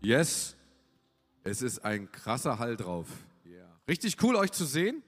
Yes, 0.00 0.54
es 1.42 1.60
ist 1.60 1.80
ein 1.80 2.10
krasser 2.12 2.60
Hall 2.60 2.76
drauf. 2.76 3.08
Yeah. 3.44 3.80
Richtig 3.88 4.22
cool, 4.22 4.36
euch 4.36 4.52
zu 4.52 4.64
sehen. 4.64 5.02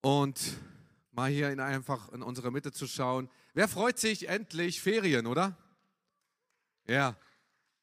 Und 0.00 0.58
mal 1.10 1.28
hier 1.28 1.50
in 1.50 1.58
einfach 1.58 2.12
in 2.12 2.22
unsere 2.22 2.52
Mitte 2.52 2.70
zu 2.70 2.86
schauen. 2.86 3.28
Wer 3.52 3.66
freut 3.66 3.98
sich 3.98 4.28
endlich 4.28 4.80
Ferien, 4.80 5.26
oder? 5.26 5.56
Ja, 6.86 7.16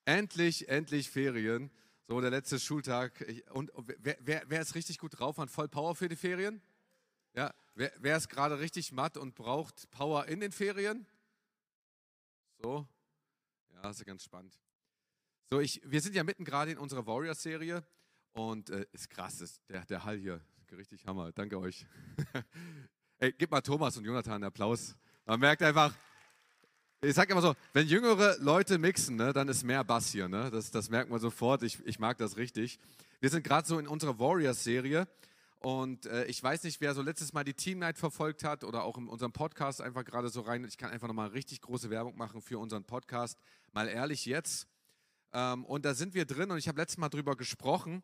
endlich, 0.05 0.69
endlich 0.69 1.09
Ferien. 1.09 1.71
So, 2.07 2.21
der 2.21 2.29
letzte 2.29 2.57
Schultag. 2.57 3.25
Und 3.51 3.69
wer, 3.99 4.17
wer, 4.21 4.43
wer 4.47 4.61
ist 4.61 4.75
richtig 4.75 4.97
gut 4.97 5.19
drauf, 5.19 5.37
hat 5.39 5.49
voll 5.49 5.67
Power 5.67 5.93
für 5.93 6.07
die 6.07 6.15
Ferien? 6.15 6.61
Ja, 7.33 7.53
wer, 7.75 7.91
wer 7.99 8.15
ist 8.15 8.29
gerade 8.29 8.59
richtig 8.59 8.93
matt 8.93 9.17
und 9.17 9.35
braucht 9.35 9.91
Power 9.91 10.27
in 10.27 10.39
den 10.39 10.53
Ferien? 10.53 11.05
So, 12.61 12.87
ja, 13.73 13.89
ist 13.89 13.99
ja 13.99 14.05
ganz 14.05 14.23
spannend. 14.23 14.57
So, 15.53 15.59
ich, 15.59 15.81
wir 15.83 15.99
sind 15.99 16.15
ja 16.15 16.23
mitten 16.23 16.45
gerade 16.45 16.71
in 16.71 16.77
unserer 16.77 17.05
Warrior-Serie 17.05 17.83
und 18.31 18.69
äh, 18.69 18.85
ist 18.93 19.09
krass, 19.09 19.41
ist 19.41 19.59
der, 19.67 19.83
der 19.83 20.05
Hall 20.05 20.17
hier, 20.17 20.39
richtig 20.71 21.05
Hammer. 21.05 21.33
Danke 21.33 21.59
euch. 21.59 21.85
Ey, 23.19 23.33
gib 23.37 23.51
mal 23.51 23.59
Thomas 23.59 23.97
und 23.97 24.05
Jonathan 24.05 24.35
einen 24.35 24.43
Applaus. 24.45 24.95
Man 25.25 25.41
merkt 25.41 25.61
einfach, 25.61 25.93
ich 27.01 27.13
sage 27.13 27.33
immer 27.33 27.41
so, 27.41 27.53
wenn 27.73 27.85
jüngere 27.85 28.37
Leute 28.39 28.77
mixen, 28.77 29.17
ne, 29.17 29.33
dann 29.33 29.49
ist 29.49 29.63
mehr 29.63 29.83
Bass 29.83 30.13
hier. 30.13 30.29
Ne? 30.29 30.49
Das, 30.51 30.71
das 30.71 30.89
merkt 30.89 31.09
man 31.09 31.19
sofort. 31.19 31.63
Ich, 31.63 31.85
ich 31.85 31.99
mag 31.99 32.17
das 32.17 32.37
richtig. 32.37 32.79
Wir 33.19 33.29
sind 33.29 33.43
gerade 33.43 33.67
so 33.67 33.77
in 33.77 33.89
unserer 33.89 34.17
Warriors-Serie. 34.19 35.05
Und 35.59 36.05
äh, 36.05 36.23
ich 36.27 36.41
weiß 36.41 36.63
nicht, 36.63 36.79
wer 36.79 36.93
so 36.93 37.01
letztes 37.01 37.33
Mal 37.33 37.43
die 37.43 37.55
Team 37.55 37.79
Night 37.79 37.97
verfolgt 37.97 38.45
hat 38.45 38.63
oder 38.63 38.85
auch 38.85 38.97
in 38.97 39.09
unserem 39.09 39.33
Podcast 39.33 39.81
einfach 39.81 40.05
gerade 40.05 40.29
so 40.29 40.39
rein. 40.39 40.63
Ich 40.63 40.77
kann 40.77 40.91
einfach 40.91 41.09
nochmal 41.09 41.27
richtig 41.27 41.59
große 41.59 41.89
Werbung 41.89 42.15
machen 42.15 42.41
für 42.41 42.57
unseren 42.57 42.85
Podcast. 42.85 43.37
Mal 43.73 43.89
ehrlich 43.89 44.25
jetzt. 44.25 44.70
Ähm, 45.33 45.65
und 45.65 45.85
da 45.85 45.93
sind 45.93 46.13
wir 46.13 46.25
drin 46.25 46.51
und 46.51 46.57
ich 46.57 46.67
habe 46.67 46.79
letztes 46.79 46.97
Mal 46.97 47.09
darüber 47.09 47.35
gesprochen, 47.35 48.03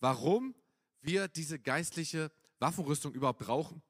warum 0.00 0.54
wir 1.00 1.28
diese 1.28 1.58
geistliche 1.58 2.30
Waffenrüstung 2.58 3.12
überhaupt 3.12 3.40
brauchen. 3.40 3.82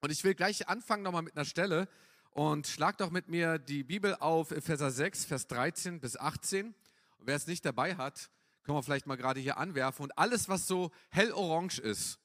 Und 0.00 0.10
ich 0.10 0.22
will 0.24 0.34
gleich 0.34 0.68
anfangen 0.68 1.02
nochmal 1.02 1.22
mit 1.22 1.36
einer 1.36 1.44
Stelle 1.44 1.88
und 2.30 2.66
schlag 2.66 2.98
doch 2.98 3.10
mit 3.10 3.28
mir 3.28 3.58
die 3.58 3.84
Bibel 3.84 4.14
auf, 4.16 4.50
Epheser 4.50 4.90
6, 4.90 5.26
Vers 5.26 5.46
13 5.46 6.00
bis 6.00 6.16
18. 6.16 6.66
Und 7.18 7.26
wer 7.26 7.36
es 7.36 7.46
nicht 7.46 7.64
dabei 7.64 7.94
hat, 7.96 8.30
können 8.62 8.76
wir 8.76 8.82
vielleicht 8.82 9.06
mal 9.06 9.16
gerade 9.16 9.40
hier 9.40 9.58
anwerfen. 9.58 10.04
Und 10.04 10.18
alles, 10.18 10.48
was 10.48 10.66
so 10.66 10.90
hellorange 11.10 11.78
ist, 11.80 12.18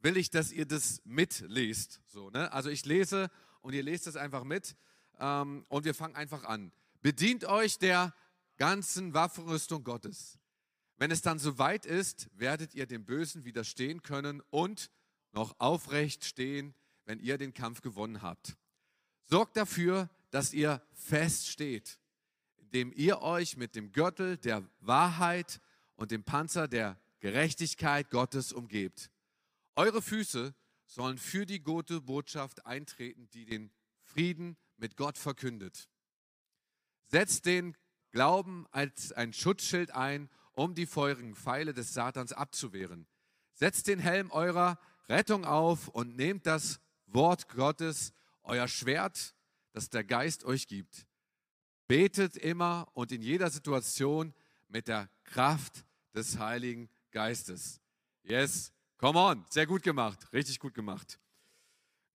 will 0.00 0.16
ich, 0.16 0.30
dass 0.30 0.50
ihr 0.50 0.66
das 0.66 1.02
mitlest. 1.04 2.00
So, 2.06 2.30
ne? 2.30 2.52
Also 2.52 2.70
ich 2.70 2.84
lese 2.84 3.30
und 3.60 3.74
ihr 3.74 3.82
lest 3.82 4.06
es 4.06 4.16
einfach 4.16 4.44
mit. 4.44 4.76
Ähm, 5.18 5.64
und 5.68 5.84
wir 5.84 5.94
fangen 5.94 6.16
einfach 6.16 6.44
an. 6.44 6.72
Bedient 7.02 7.44
euch 7.44 7.78
der 7.78 8.14
ganzen 8.60 9.14
Waffenrüstung 9.14 9.84
Gottes. 9.84 10.38
Wenn 10.98 11.10
es 11.10 11.22
dann 11.22 11.38
soweit 11.38 11.86
ist, 11.86 12.28
werdet 12.34 12.74
ihr 12.74 12.86
dem 12.86 13.06
Bösen 13.06 13.46
widerstehen 13.46 14.02
können 14.02 14.42
und 14.50 14.90
noch 15.32 15.58
aufrecht 15.58 16.26
stehen, 16.26 16.74
wenn 17.06 17.20
ihr 17.20 17.38
den 17.38 17.54
Kampf 17.54 17.80
gewonnen 17.80 18.20
habt. 18.20 18.58
Sorgt 19.24 19.56
dafür, 19.56 20.10
dass 20.30 20.52
ihr 20.52 20.82
fest 20.92 21.48
steht, 21.48 21.98
indem 22.58 22.92
ihr 22.92 23.22
euch 23.22 23.56
mit 23.56 23.74
dem 23.74 23.92
Gürtel 23.92 24.36
der 24.36 24.62
Wahrheit 24.80 25.58
und 25.96 26.10
dem 26.10 26.22
Panzer 26.22 26.68
der 26.68 27.00
Gerechtigkeit 27.20 28.10
Gottes 28.10 28.52
umgebt. 28.52 29.10
Eure 29.74 30.02
Füße 30.02 30.54
sollen 30.84 31.16
für 31.16 31.46
die 31.46 31.62
gute 31.62 32.02
Botschaft 32.02 32.66
eintreten, 32.66 33.26
die 33.30 33.46
den 33.46 33.72
Frieden 34.02 34.58
mit 34.76 34.98
Gott 34.98 35.16
verkündet. 35.16 35.88
Setzt 37.06 37.46
den 37.46 37.74
Glauben 38.10 38.66
als 38.70 39.12
ein 39.12 39.32
Schutzschild 39.32 39.92
ein, 39.92 40.28
um 40.52 40.74
die 40.74 40.86
feurigen 40.86 41.34
Pfeile 41.34 41.72
des 41.72 41.94
Satans 41.94 42.32
abzuwehren. 42.32 43.06
Setzt 43.54 43.86
den 43.86 43.98
Helm 43.98 44.30
eurer 44.30 44.78
Rettung 45.08 45.44
auf 45.44 45.88
und 45.88 46.16
nehmt 46.16 46.46
das 46.46 46.80
Wort 47.06 47.48
Gottes, 47.48 48.12
euer 48.42 48.68
Schwert, 48.68 49.34
das 49.72 49.90
der 49.90 50.04
Geist 50.04 50.44
euch 50.44 50.66
gibt. 50.66 51.06
Betet 51.86 52.36
immer 52.36 52.88
und 52.94 53.12
in 53.12 53.22
jeder 53.22 53.50
Situation 53.50 54.34
mit 54.68 54.88
der 54.88 55.08
Kraft 55.24 55.84
des 56.14 56.38
Heiligen 56.38 56.88
Geistes. 57.10 57.80
Yes, 58.22 58.72
come 58.98 59.18
on, 59.18 59.44
sehr 59.50 59.66
gut 59.66 59.82
gemacht, 59.82 60.32
richtig 60.32 60.58
gut 60.58 60.74
gemacht. 60.74 61.18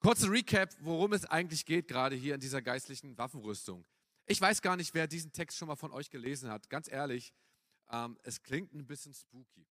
Kurzer 0.00 0.31
Recap, 0.31 0.71
worum 0.81 1.12
es 1.12 1.25
eigentlich 1.25 1.65
geht, 1.65 1.88
gerade 1.88 2.15
hier 2.15 2.34
in 2.34 2.41
dieser 2.41 2.62
geistlichen 2.62 3.16
Waffenrüstung. 3.16 3.84
Ich 4.27 4.41
weiß 4.41 4.62
gar 4.62 4.77
nicht, 4.77 4.95
wer 4.95 5.07
diesen 5.07 5.33
Text 5.33 5.59
schon 5.59 5.69
mal 5.69 5.77
von 5.77 5.93
euch 5.93 6.11
gelesen 6.11 6.51
hat. 6.51 6.71
Ganz 6.71 6.91
ehrlich, 6.91 7.35
ähm, 7.91 8.19
es 8.23 8.43
klingt 8.43 8.73
ein 8.73 8.87
bisschen 8.87 9.12
spooky. 9.12 9.67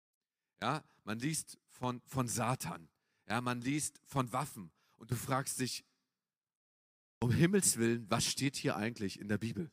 Ja, 0.61 0.85
man 1.05 1.19
liest 1.19 1.59
von, 1.71 2.01
von 2.07 2.29
Satan. 2.29 2.89
Ja, 3.29 3.41
man 3.41 3.61
liest 3.61 4.01
von 4.05 4.33
Waffen. 4.33 4.71
Und 4.99 5.11
du 5.11 5.17
fragst 5.17 5.59
dich, 5.59 5.85
um 7.21 7.31
Himmels 7.31 7.79
Willen, 7.79 8.11
was 8.11 8.25
steht 8.25 8.57
hier 8.57 8.77
eigentlich 8.77 9.19
in 9.19 9.29
der 9.29 9.39
Bibel? 9.39 9.71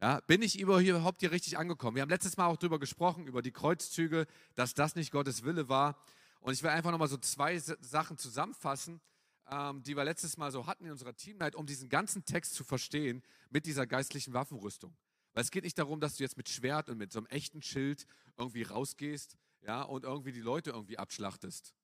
Ja, 0.00 0.20
bin 0.20 0.42
ich 0.42 0.58
überhaupt 0.58 1.20
hier 1.20 1.32
richtig 1.32 1.58
angekommen? 1.58 1.96
Wir 1.96 2.02
haben 2.02 2.08
letztes 2.08 2.36
Mal 2.36 2.46
auch 2.46 2.56
darüber 2.56 2.78
gesprochen, 2.78 3.26
über 3.26 3.42
die 3.42 3.50
Kreuzzüge, 3.50 4.26
dass 4.54 4.74
das 4.74 4.94
nicht 4.94 5.10
Gottes 5.10 5.42
Wille 5.42 5.68
war. 5.68 6.00
Und 6.40 6.52
ich 6.52 6.62
will 6.62 6.70
einfach 6.70 6.92
nochmal 6.92 7.08
so 7.08 7.16
zwei 7.16 7.58
Sachen 7.58 8.16
zusammenfassen, 8.16 9.00
ähm, 9.50 9.82
die 9.82 9.96
wir 9.96 10.04
letztes 10.04 10.36
Mal 10.36 10.50
so 10.50 10.66
hatten 10.66 10.84
in 10.84 10.90
unserer 10.90 11.14
Teamnight, 11.14 11.54
um 11.54 11.66
diesen 11.66 11.88
ganzen 11.88 12.24
Text 12.24 12.54
zu 12.54 12.64
verstehen 12.64 13.22
mit 13.50 13.66
dieser 13.66 13.86
geistlichen 13.86 14.34
Waffenrüstung. 14.34 14.96
Weil 15.32 15.42
es 15.42 15.50
geht 15.50 15.64
nicht 15.64 15.78
darum, 15.78 16.00
dass 16.00 16.16
du 16.16 16.22
jetzt 16.22 16.36
mit 16.36 16.48
Schwert 16.48 16.88
und 16.88 16.98
mit 16.98 17.12
so 17.12 17.20
einem 17.20 17.26
echten 17.26 17.62
Schild 17.62 18.06
irgendwie 18.36 18.62
rausgehst 18.62 19.36
ja, 19.62 19.82
und 19.82 20.04
irgendwie 20.04 20.32
die 20.32 20.40
Leute 20.40 20.70
irgendwie 20.70 20.98
abschlachtest. 20.98 21.74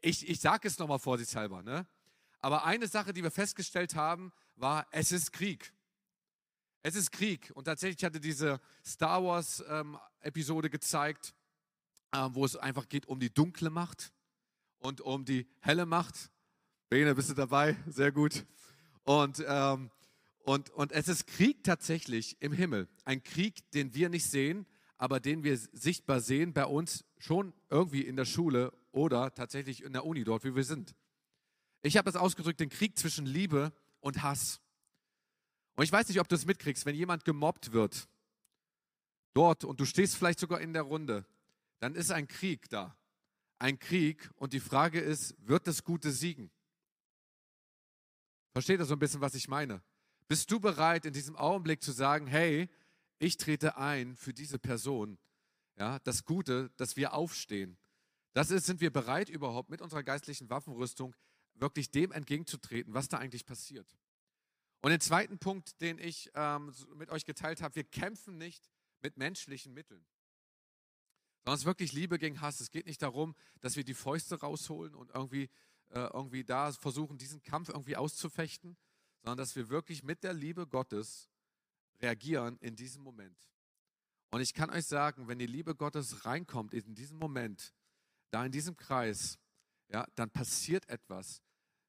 Ich, 0.00 0.28
ich 0.28 0.40
sage 0.40 0.68
es 0.68 0.78
nochmal 0.78 0.98
vorsichtshalber. 0.98 1.62
Ne? 1.62 1.86
Aber 2.40 2.64
eine 2.64 2.86
Sache, 2.86 3.12
die 3.12 3.22
wir 3.22 3.30
festgestellt 3.30 3.94
haben, 3.94 4.32
war, 4.56 4.86
es 4.90 5.12
ist 5.12 5.32
Krieg. 5.32 5.72
Es 6.82 6.94
ist 6.96 7.10
Krieg. 7.12 7.50
Und 7.54 7.64
tatsächlich 7.64 8.04
hatte 8.04 8.20
diese 8.20 8.60
Star 8.84 9.22
Wars-Episode 9.24 10.68
ähm, 10.68 10.72
gezeigt, 10.72 11.34
ähm, 12.12 12.34
wo 12.34 12.44
es 12.44 12.56
einfach 12.56 12.88
geht 12.88 13.06
um 13.06 13.20
die 13.20 13.32
dunkle 13.32 13.70
Macht 13.70 14.12
und 14.80 15.00
um 15.00 15.24
die 15.24 15.46
helle 15.60 15.86
Macht. 15.86 16.30
Bene, 16.88 17.14
bist 17.14 17.30
du 17.30 17.34
dabei? 17.34 17.76
Sehr 17.86 18.10
gut. 18.10 18.44
Und, 19.04 19.44
ähm, 19.46 19.90
und, 20.42 20.70
und 20.70 20.92
es 20.92 21.08
ist 21.08 21.26
Krieg 21.26 21.62
tatsächlich 21.62 22.36
im 22.40 22.52
Himmel. 22.52 22.88
Ein 23.04 23.22
Krieg, 23.22 23.70
den 23.70 23.94
wir 23.94 24.08
nicht 24.08 24.26
sehen, 24.26 24.66
aber 24.98 25.20
den 25.20 25.44
wir 25.44 25.56
sichtbar 25.56 26.20
sehen 26.20 26.52
bei 26.52 26.66
uns 26.66 27.04
schon 27.18 27.54
irgendwie 27.68 28.02
in 28.02 28.16
der 28.16 28.24
Schule 28.24 28.72
oder 28.92 29.32
tatsächlich 29.32 29.82
in 29.82 29.92
der 29.92 30.04
Uni, 30.04 30.24
dort, 30.24 30.44
wie 30.44 30.54
wir 30.56 30.64
sind. 30.64 30.94
Ich 31.82 31.96
habe 31.96 32.10
das 32.10 32.20
ausgedrückt, 32.20 32.60
den 32.60 32.68
Krieg 32.68 32.98
zwischen 32.98 33.24
Liebe 33.24 33.72
und 34.00 34.22
Hass. 34.22 34.60
Und 35.76 35.84
ich 35.84 35.92
weiß 35.92 36.08
nicht, 36.08 36.20
ob 36.20 36.28
du 36.28 36.34
es 36.34 36.44
mitkriegst, 36.44 36.84
wenn 36.84 36.94
jemand 36.94 37.24
gemobbt 37.24 37.72
wird, 37.72 38.08
dort 39.32 39.64
und 39.64 39.80
du 39.80 39.84
stehst 39.84 40.16
vielleicht 40.16 40.40
sogar 40.40 40.60
in 40.60 40.72
der 40.72 40.82
Runde, 40.82 41.24
dann 41.78 41.94
ist 41.94 42.10
ein 42.10 42.28
Krieg 42.28 42.68
da 42.68 42.94
ein 43.60 43.78
Krieg 43.78 44.28
und 44.36 44.52
die 44.52 44.60
Frage 44.60 45.00
ist, 45.00 45.36
wird 45.46 45.66
das 45.66 45.84
Gute 45.84 46.10
siegen? 46.10 46.50
Versteht 48.52 48.80
ihr 48.80 48.86
so 48.86 48.94
ein 48.94 48.98
bisschen, 48.98 49.20
was 49.20 49.34
ich 49.34 49.48
meine? 49.48 49.82
Bist 50.26 50.50
du 50.50 50.58
bereit, 50.58 51.04
in 51.04 51.12
diesem 51.12 51.36
Augenblick 51.36 51.82
zu 51.82 51.92
sagen, 51.92 52.26
hey, 52.26 52.68
ich 53.18 53.36
trete 53.36 53.76
ein 53.76 54.16
für 54.16 54.32
diese 54.32 54.58
Person, 54.58 55.18
ja, 55.76 55.98
das 56.00 56.24
Gute, 56.24 56.70
dass 56.76 56.96
wir 56.96 57.12
aufstehen. 57.12 57.76
Das 58.32 58.50
ist, 58.50 58.66
sind 58.66 58.80
wir 58.80 58.92
bereit 58.92 59.28
überhaupt 59.28 59.70
mit 59.70 59.82
unserer 59.82 60.02
geistlichen 60.02 60.48
Waffenrüstung 60.50 61.14
wirklich 61.54 61.90
dem 61.90 62.12
entgegenzutreten, 62.12 62.94
was 62.94 63.08
da 63.08 63.18
eigentlich 63.18 63.44
passiert. 63.44 63.94
Und 64.80 64.90
den 64.90 65.00
zweiten 65.00 65.38
Punkt, 65.38 65.80
den 65.82 65.98
ich 65.98 66.30
ähm, 66.34 66.72
mit 66.94 67.10
euch 67.10 67.26
geteilt 67.26 67.60
habe, 67.60 67.74
wir 67.74 67.84
kämpfen 67.84 68.38
nicht 68.38 68.70
mit 69.02 69.18
menschlichen 69.18 69.74
Mitteln 69.74 70.06
sondern 71.44 71.54
es 71.54 71.60
ist 71.60 71.66
wirklich 71.66 71.92
Liebe 71.92 72.18
gegen 72.18 72.40
Hass. 72.40 72.60
Es 72.60 72.70
geht 72.70 72.86
nicht 72.86 73.02
darum, 73.02 73.34
dass 73.60 73.76
wir 73.76 73.84
die 73.84 73.94
Fäuste 73.94 74.40
rausholen 74.40 74.94
und 74.94 75.10
irgendwie, 75.14 75.50
äh, 75.90 76.00
irgendwie 76.12 76.44
da 76.44 76.72
versuchen, 76.72 77.18
diesen 77.18 77.42
Kampf 77.42 77.68
irgendwie 77.68 77.96
auszufechten, 77.96 78.76
sondern 79.22 79.38
dass 79.38 79.56
wir 79.56 79.68
wirklich 79.68 80.02
mit 80.02 80.22
der 80.22 80.34
Liebe 80.34 80.66
Gottes 80.66 81.28
reagieren 82.00 82.58
in 82.60 82.76
diesem 82.76 83.02
Moment. 83.02 83.50
Und 84.30 84.40
ich 84.40 84.54
kann 84.54 84.70
euch 84.70 84.86
sagen, 84.86 85.28
wenn 85.28 85.38
die 85.38 85.46
Liebe 85.46 85.74
Gottes 85.74 86.24
reinkommt 86.24 86.72
in 86.72 86.94
diesem 86.94 87.18
Moment, 87.18 87.74
da 88.30 88.44
in 88.44 88.52
diesem 88.52 88.76
Kreis, 88.76 89.38
ja, 89.88 90.06
dann 90.14 90.30
passiert 90.30 90.88
etwas. 90.88 91.42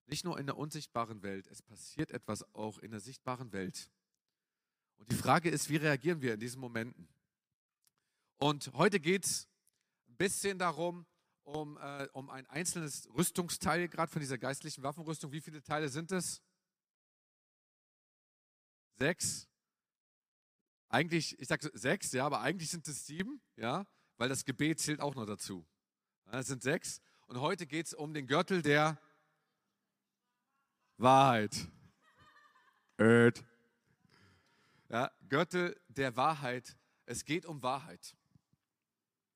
Nicht 0.08 0.26
nur 0.26 0.40
in 0.40 0.48
der 0.48 0.58
unsichtbaren 0.58 1.22
Welt, 1.22 1.48
es 1.48 1.62
passiert 1.62 2.12
etwas 2.12 2.44
auch 2.56 2.80
in 2.80 2.92
der 2.92 3.00
sichtbaren 3.00 3.54
Welt. 3.54 3.92
Und 4.98 5.12
die 5.12 5.16
Frage 5.16 5.50
ist, 5.50 5.70
wie 5.70 5.78
reagieren 5.78 6.22
wir 6.22 6.34
in 6.34 6.40
diesen 6.40 6.60
Momenten? 6.60 7.08
Und 8.42 8.74
heute 8.74 9.00
geht 9.00 9.26
es 9.26 9.48
ein 10.08 10.16
bisschen 10.16 10.58
darum, 10.58 11.06
um, 11.44 11.78
äh, 11.78 12.08
um 12.14 12.28
ein 12.32 12.48
einzelnes 12.48 13.08
Rüstungsteil, 13.14 13.88
gerade 13.88 14.12
von 14.12 14.20
dieser 14.20 14.40
geistlichen 14.40 14.82
Waffenrüstung. 14.82 15.32
Wie 15.32 15.42
viele 15.42 15.62
Teile 15.62 15.90
sind 15.90 16.12
es? 16.12 16.42
Sechs. 18.98 19.48
eigentlich, 20.90 21.40
ich 21.40 21.48
sage 21.48 21.70
sechs, 21.76 22.12
ja, 22.14 22.26
aber 22.26 22.42
eigentlich 22.42 22.72
sind 22.72 22.88
es 22.88 23.06
sieben, 23.06 23.44
ja, 23.58 23.86
weil 24.18 24.30
das 24.30 24.44
Gebet 24.44 24.80
zählt 24.80 25.02
auch 25.02 25.14
noch 25.14 25.28
dazu. 25.28 25.64
Es 26.32 26.48
sind 26.48 26.64
sechs. 26.64 27.00
Und 27.28 27.40
heute 27.42 27.68
geht 27.68 27.86
es 27.86 27.94
um 27.94 28.12
den 28.12 28.26
Gürtel 28.26 28.64
der 28.64 29.00
Wahrheit. 30.98 31.68
Ja, 34.90 35.12
Gürtel 35.30 35.80
der 35.90 36.16
Wahrheit. 36.16 36.76
Es 37.06 37.24
geht 37.24 37.46
um 37.46 37.62
Wahrheit. 37.62 38.16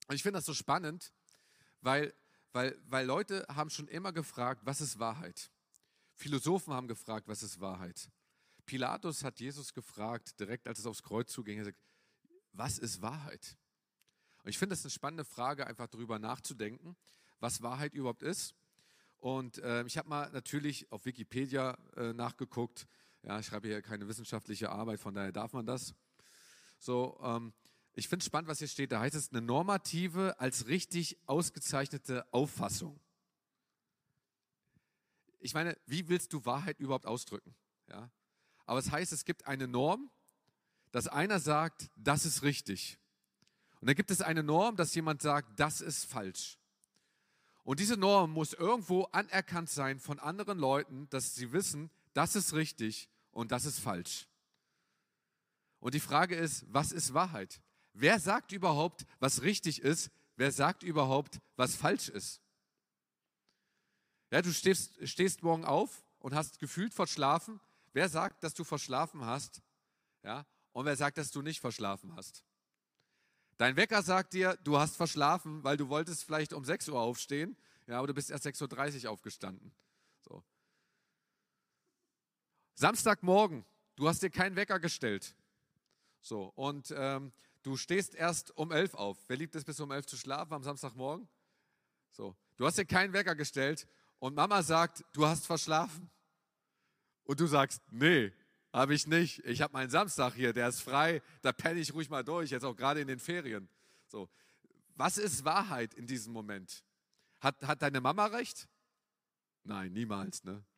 Und 0.08 0.16
ich 0.16 0.24
finde 0.24 0.38
das 0.38 0.46
so 0.46 0.54
spannend, 0.54 1.12
weil, 1.82 2.14
weil, 2.54 2.80
weil 2.88 3.06
Leute 3.06 3.46
haben 3.50 3.70
schon 3.70 3.88
immer 3.88 4.12
gefragt, 4.12 4.62
was 4.66 4.82
ist 4.82 5.00
Wahrheit? 5.00 5.52
Philosophen 6.16 6.74
haben 6.74 6.88
gefragt, 6.88 7.28
was 7.28 7.44
ist 7.44 7.60
Wahrheit? 7.60 8.10
Pilatus 8.66 9.24
hat 9.24 9.40
Jesus 9.40 9.74
gefragt, 9.74 10.40
direkt 10.40 10.68
als 10.68 10.80
es 10.80 10.86
aufs 10.86 11.04
Kreuz 11.04 11.32
zuging, 11.32 11.60
er 11.60 11.66
sagt, 11.66 11.80
was 12.54 12.78
ist 12.78 13.02
Wahrheit? 13.02 13.58
Und 14.44 14.50
ich 14.50 14.58
finde 14.58 14.76
das 14.76 14.84
eine 14.84 14.92
spannende 14.92 15.26
Frage, 15.26 15.68
einfach 15.68 15.88
darüber 15.88 16.20
nachzudenken, 16.20 16.96
was 17.40 17.62
Wahrheit 17.62 17.94
überhaupt 17.94 18.24
ist. 18.24 18.56
Und 19.18 19.58
äh, 19.60 19.84
ich 19.86 19.98
habe 19.98 20.08
mal 20.08 20.30
natürlich 20.32 20.92
auf 20.92 21.06
Wikipedia 21.06 21.78
äh, 21.96 22.14
nachgeguckt. 22.14 22.88
Ja, 23.24 23.40
ich 23.40 23.48
schreibe 23.48 23.68
hier 23.68 23.82
keine 23.82 24.08
wissenschaftliche 24.08 24.70
Arbeit, 24.70 25.00
von 25.00 25.16
daher 25.16 25.32
darf 25.32 25.54
man 25.54 25.66
das. 25.66 25.96
So, 26.80 27.20
ähm, 27.24 27.54
ich 27.96 28.10
finde 28.10 28.24
es 28.24 28.28
spannend, 28.28 28.50
was 28.50 28.60
hier 28.60 28.68
steht. 28.68 28.92
Da 28.92 29.00
heißt 29.00 29.16
es 29.16 29.32
eine 29.32 29.42
normative 29.42 30.40
als 30.40 30.68
richtig 30.68 31.18
ausgezeichnete 31.26 32.26
Auffassung. 32.32 33.00
Ich 35.40 35.54
meine, 35.54 35.78
wie 35.86 36.10
willst 36.10 36.34
du 36.34 36.44
Wahrheit 36.46 36.80
überhaupt 36.80 37.06
ausdrücken? 37.06 37.56
Ja? 37.88 38.10
Aber 38.66 38.80
es 38.80 38.92
heißt, 38.92 39.14
es 39.14 39.24
gibt 39.24 39.48
eine 39.48 39.68
Norm, 39.68 40.10
dass 40.92 41.08
einer 41.08 41.40
sagt, 41.40 41.90
das 41.96 42.26
ist 42.26 42.44
richtig. 42.44 43.00
Und 43.80 43.88
dann 43.88 43.96
gibt 43.96 44.12
es 44.12 44.22
eine 44.22 44.44
Norm, 44.44 44.76
dass 44.76 44.94
jemand 44.96 45.22
sagt, 45.22 45.60
das 45.60 45.80
ist 45.80 46.06
falsch. 46.06 46.58
Und 47.64 47.80
diese 47.80 47.98
Norm 47.98 48.32
muss 48.32 48.54
irgendwo 48.54 49.04
anerkannt 49.06 49.70
sein 49.70 50.00
von 50.00 50.20
anderen 50.20 50.60
Leuten, 50.60 51.08
dass 51.10 51.36
sie 51.36 51.52
wissen, 51.52 51.90
das 52.14 52.36
ist 52.36 52.54
richtig 52.54 53.10
und 53.32 53.52
das 53.52 53.66
ist 53.66 53.80
falsch. 53.80 54.28
Und 55.80 55.94
die 55.94 56.00
Frage 56.00 56.36
ist, 56.36 56.66
was 56.68 56.92
ist 56.92 57.14
Wahrheit? 57.14 57.62
Wer 57.98 58.20
sagt 58.20 58.52
überhaupt, 58.52 59.06
was 59.20 59.42
richtig 59.42 59.82
ist? 59.82 60.12
Wer 60.36 60.52
sagt 60.52 60.84
überhaupt, 60.84 61.40
was 61.56 61.78
falsch 61.78 62.10
ist? 62.10 62.42
Ja, 64.32 64.42
du 64.42 64.52
stehst, 64.52 65.08
stehst 65.08 65.44
morgen 65.44 65.64
auf 65.64 66.04
und 66.20 66.36
hast 66.36 66.60
gefühlt 66.60 66.94
verschlafen. 66.94 67.62
Wer 67.94 68.10
sagt, 68.10 68.44
dass 68.44 68.54
du 68.54 68.66
verschlafen 68.66 69.26
hast? 69.26 69.62
Ja, 70.24 70.46
und 70.74 70.86
wer 70.86 70.98
sagt, 70.98 71.18
dass 71.18 71.32
du 71.32 71.42
nicht 71.42 71.62
verschlafen 71.62 72.14
hast? 72.18 72.44
Dein 73.58 73.78
Wecker 73.78 74.04
sagt 74.04 74.34
dir, 74.34 74.58
du 74.66 74.78
hast 74.78 74.98
verschlafen, 74.98 75.64
weil 75.64 75.78
du 75.78 75.88
wolltest 75.88 76.26
vielleicht 76.26 76.52
um 76.52 76.66
6 76.66 76.90
Uhr 76.90 77.00
aufstehen, 77.00 77.56
ja, 77.88 77.98
aber 77.98 78.08
du 78.08 78.14
bist 78.14 78.30
erst 78.30 78.46
6.30 78.46 79.06
Uhr 79.06 79.12
aufgestanden. 79.12 79.72
So. 80.20 80.44
Samstagmorgen, 82.74 83.64
du 83.96 84.10
hast 84.10 84.22
dir 84.22 84.30
keinen 84.30 84.58
Wecker 84.58 84.80
gestellt. 84.80 85.34
So, 86.20 86.52
und 86.56 86.94
ähm, 86.98 87.32
du 87.66 87.78
stehst 87.78 88.14
erst 88.14 88.56
um 88.56 88.72
11 88.72 88.94
auf. 88.94 89.18
Wer 89.28 89.38
liebt 89.38 89.56
es, 89.56 89.64
bis 89.64 89.80
um 89.80 89.92
11 89.92 90.06
zu 90.06 90.18
schlafen 90.18 90.54
am 90.54 90.64
Samstagmorgen? 90.64 91.28
So, 92.12 92.36
du 92.58 92.66
hast 92.66 92.78
dir 92.78 92.86
keinen 92.86 93.12
Wecker 93.12 93.36
gestellt 93.36 93.88
und 94.20 94.36
Mama 94.36 94.62
sagt, 94.62 95.04
du 95.14 95.26
hast 95.26 95.48
verschlafen. 95.48 96.10
Und 97.24 97.40
du 97.40 97.48
sagst, 97.48 97.82
nee, 97.90 98.32
habe 98.72 98.94
ich 98.94 99.08
nicht. 99.08 99.40
Ich 99.46 99.62
habe 99.62 99.74
meinen 99.74 99.90
Samstag 99.90 100.36
hier, 100.36 100.54
der 100.54 100.70
ist 100.70 100.82
frei, 100.82 101.24
da 101.42 101.52
penne 101.52 101.80
ich 101.80 101.94
ruhig 101.94 102.10
mal 102.10 102.24
durch, 102.24 102.52
jetzt 102.52 102.64
auch 102.64 102.76
gerade 102.76 103.02
in 103.02 103.08
den 103.08 103.20
Ferien. 103.20 103.68
So. 104.08 104.30
Was 104.96 105.18
ist 105.18 105.44
Wahrheit 105.44 105.96
in 105.96 106.06
diesem 106.06 106.34
Moment? 106.34 106.86
Hat, 107.40 107.62
hat 107.64 107.82
deine 107.82 108.00
Mama 108.00 108.28
recht? 108.28 108.70
Nein, 109.64 109.92
niemals, 109.92 110.44
ne? 110.44 110.64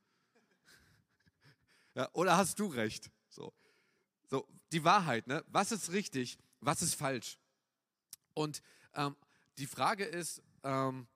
Ja, 1.96 2.08
oder 2.14 2.38
hast 2.38 2.60
du 2.60 2.68
recht? 2.68 3.10
So. 3.28 3.52
so, 4.30 4.48
die 4.72 4.84
Wahrheit, 4.84 5.28
ne? 5.28 5.44
Was 5.48 5.72
ist 5.72 5.92
richtig, 5.92 6.38
was 6.62 6.82
ist 6.82 6.96
falsch? 6.96 7.38
Und 8.34 8.62
ähm, 8.94 9.16
die 9.58 9.68
Frage 9.68 10.06
ist, 10.06 10.42
ähm, 10.64 11.08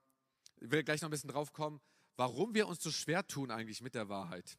ich 0.57 0.71
will 0.71 0.83
gleich 0.83 1.01
noch 1.01 1.09
ein 1.09 1.11
bisschen 1.11 1.29
drauf 1.29 1.53
kommen, 1.53 1.81
warum 2.17 2.53
wir 2.53 2.67
uns 2.67 2.81
so 2.81 2.91
schwer 2.91 3.25
tun 3.27 3.51
eigentlich 3.51 3.81
mit 3.81 3.95
der 3.95 4.09
Wahrheit. 4.09 4.57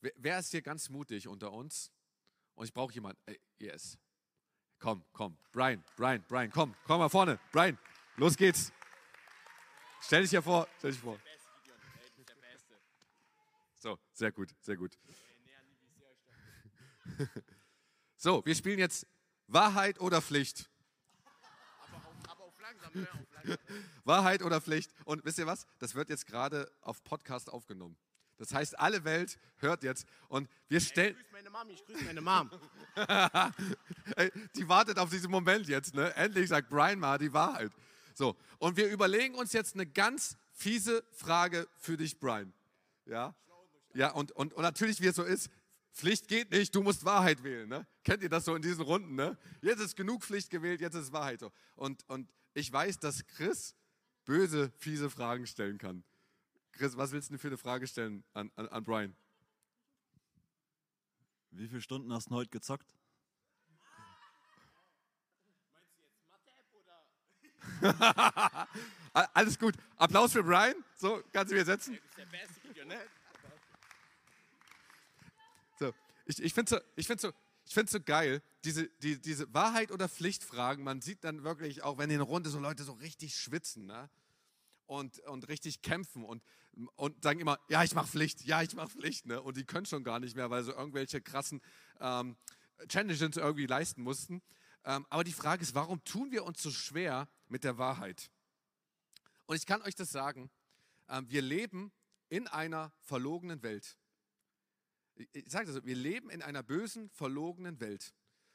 Wer, 0.00 0.12
wer 0.16 0.38
ist 0.38 0.50
hier 0.50 0.62
ganz 0.62 0.88
mutig 0.88 1.28
unter 1.28 1.52
uns? 1.52 1.90
Und 2.54 2.66
ich 2.66 2.72
brauche 2.72 2.92
jemanden. 2.92 3.20
Äh, 3.26 3.38
yes. 3.58 3.98
Komm, 4.78 5.04
komm. 5.12 5.36
Brian, 5.52 5.84
Brian, 5.96 6.24
Brian, 6.28 6.50
komm, 6.50 6.74
komm 6.84 6.98
mal 6.98 7.08
vorne. 7.08 7.40
Brian, 7.52 7.78
los 8.16 8.36
geht's. 8.36 8.72
Stell 10.00 10.22
dich 10.22 10.30
hier 10.30 10.42
vor. 10.42 10.68
Stell 10.78 10.92
dich 10.92 11.00
vor. 11.00 11.18
So, 13.76 13.98
sehr 14.12 14.32
gut, 14.32 14.54
sehr 14.60 14.76
gut. 14.76 14.98
So, 18.20 18.44
wir 18.44 18.56
spielen 18.56 18.80
jetzt 18.80 19.06
Wahrheit 19.48 19.98
oder 20.00 20.22
Pflicht. 20.22 20.70
Aber 22.28 22.44
auf, 22.44 22.60
langsam, 22.60 22.92
ne? 22.94 23.08
auf 23.10 23.34
langsam. 23.34 23.58
Wahrheit 24.04 24.42
oder 24.42 24.60
Pflicht. 24.60 24.92
Und 25.04 25.24
wisst 25.24 25.38
ihr 25.38 25.46
was? 25.46 25.66
Das 25.78 25.94
wird 25.94 26.10
jetzt 26.10 26.26
gerade 26.26 26.70
auf 26.82 27.02
Podcast 27.02 27.50
aufgenommen. 27.50 27.96
Das 28.36 28.54
heißt, 28.54 28.78
alle 28.78 29.02
Welt 29.04 29.36
hört 29.56 29.82
jetzt 29.82 30.06
und 30.28 30.48
wir 30.68 30.80
stellen. 30.80 31.16
Ich 31.16 31.22
grüße 31.24 31.32
meine 31.32 31.50
Mom, 31.50 31.70
ich 31.70 31.84
grüße 31.84 32.04
meine 32.04 32.20
Mom. 32.20 32.50
die 34.56 34.68
wartet 34.68 34.98
auf 34.98 35.10
diesen 35.10 35.30
Moment 35.30 35.66
jetzt, 35.66 35.94
ne? 35.94 36.14
Endlich 36.14 36.48
sagt 36.48 36.68
Brian 36.68 37.00
mal 37.00 37.18
die 37.18 37.32
Wahrheit. 37.32 37.72
So, 38.14 38.36
und 38.58 38.76
wir 38.76 38.88
überlegen 38.90 39.34
uns 39.34 39.52
jetzt 39.52 39.74
eine 39.74 39.86
ganz 39.86 40.36
fiese 40.52 41.04
Frage 41.10 41.68
für 41.78 41.96
dich, 41.96 42.20
Brian. 42.20 42.52
Ja? 43.06 43.34
Ja, 43.94 44.10
und, 44.10 44.30
und, 44.32 44.52
und 44.54 44.62
natürlich, 44.62 45.00
wie 45.00 45.06
es 45.08 45.16
so 45.16 45.24
ist, 45.24 45.50
Pflicht 45.98 46.28
geht 46.28 46.52
nicht, 46.52 46.72
du 46.72 46.80
musst 46.80 47.04
Wahrheit 47.04 47.42
wählen. 47.42 47.68
Ne? 47.68 47.84
Kennt 48.04 48.22
ihr 48.22 48.28
das 48.28 48.44
so 48.44 48.54
in 48.54 48.62
diesen 48.62 48.82
Runden? 48.82 49.16
Ne? 49.16 49.36
Jetzt 49.62 49.80
ist 49.80 49.96
genug 49.96 50.22
Pflicht 50.22 50.48
gewählt, 50.48 50.80
jetzt 50.80 50.94
ist 50.94 51.12
Wahrheit 51.12 51.40
so. 51.40 51.50
Und, 51.74 52.08
und 52.08 52.32
ich 52.54 52.72
weiß, 52.72 53.00
dass 53.00 53.26
Chris 53.26 53.74
böse, 54.24 54.70
fiese 54.78 55.10
Fragen 55.10 55.44
stellen 55.48 55.76
kann. 55.76 56.04
Chris, 56.70 56.96
was 56.96 57.10
willst 57.10 57.32
du 57.32 57.38
für 57.38 57.48
eine 57.48 57.58
Frage 57.58 57.88
stellen 57.88 58.22
an, 58.32 58.52
an, 58.54 58.68
an 58.68 58.84
Brian? 58.84 59.16
Wie 61.50 61.66
viele 61.66 61.80
Stunden 61.80 62.12
hast 62.12 62.30
du 62.30 62.36
heute 62.36 62.50
gezockt? 62.50 62.94
Meinst 65.72 65.96
du 65.96 66.02
jetzt 66.02 66.20
Mathe-App 66.30 66.74
oder? 69.14 69.28
Alles 69.34 69.58
gut. 69.58 69.74
Applaus 69.96 70.32
für 70.32 70.44
Brian. 70.44 70.76
So, 70.94 71.24
kannst 71.32 71.50
du 71.50 71.56
mir 71.56 71.64
setzen? 71.64 71.94
Das 71.94 72.04
ist 72.04 72.18
der 72.18 72.26
beste 72.26 72.68
Video, 72.68 72.84
ne? 72.84 73.00
So, 75.78 75.94
ich, 76.28 76.42
ich 76.42 76.54
finde 76.54 76.82
es 76.96 77.22
so, 77.22 77.32
so, 77.64 77.82
so 77.86 78.00
geil, 78.00 78.42
diese, 78.64 78.88
die, 79.02 79.20
diese 79.20 79.52
Wahrheit- 79.52 79.90
oder 79.90 80.08
Pflichtfragen. 80.08 80.84
Man 80.84 81.00
sieht 81.00 81.24
dann 81.24 81.42
wirklich 81.42 81.82
auch, 81.82 81.98
wenn 81.98 82.10
in 82.10 82.20
Runde 82.20 82.50
so 82.50 82.60
Leute 82.60 82.84
so 82.84 82.92
richtig 82.92 83.34
schwitzen. 83.34 83.86
Ne? 83.86 84.08
und, 84.88 85.20
und 85.20 85.48
richtig 85.48 85.82
kämpfen 85.82 86.24
und, 86.24 86.42
und 86.96 87.22
sagen 87.22 87.38
immer, 87.40 87.58
ja, 87.68 87.84
ich 87.84 87.94
mache 87.94 88.08
Pflicht, 88.08 88.44
ja, 88.44 88.62
ich 88.62 88.74
mache 88.74 88.88
Pflicht. 88.88 89.26
Ne? 89.26 89.40
Und 89.40 89.56
die 89.56 89.64
können 89.64 89.86
schon 89.86 90.02
gar 90.02 90.18
nicht 90.18 90.34
mehr, 90.34 90.50
weil 90.50 90.64
sie 90.64 90.72
irgendwelche 90.72 91.20
krassen 91.20 91.60
ähm, 92.00 92.36
Challenges 92.88 93.36
irgendwie 93.36 93.66
leisten 93.66 94.02
mussten. 94.02 94.42
Ähm, 94.84 95.06
aber 95.10 95.24
die 95.24 95.32
Frage 95.32 95.62
ist, 95.62 95.74
warum 95.74 96.02
tun 96.04 96.32
wir 96.32 96.44
uns 96.44 96.62
so 96.62 96.70
schwer 96.70 97.28
mit 97.48 97.64
der 97.64 97.76
Wahrheit? 97.78 98.30
Und 99.46 99.56
ich 99.56 99.66
kann 99.66 99.82
euch 99.82 99.94
das 99.94 100.10
sagen, 100.10 100.50
ähm, 101.08 101.28
wir 101.28 101.42
leben 101.42 101.92
in 102.30 102.48
einer 102.48 102.92
verlogenen 103.00 103.62
Welt. 103.62 103.96
Ich, 105.32 105.50
sage 105.50 105.66
das 105.66 105.74
so, 105.74 105.84
wir 105.84 105.96
leben 105.96 106.30
in 106.30 106.42
einer 106.42 106.62
bösen, 106.62 107.10
verlogenen 107.10 107.80
Welt. 107.80 108.14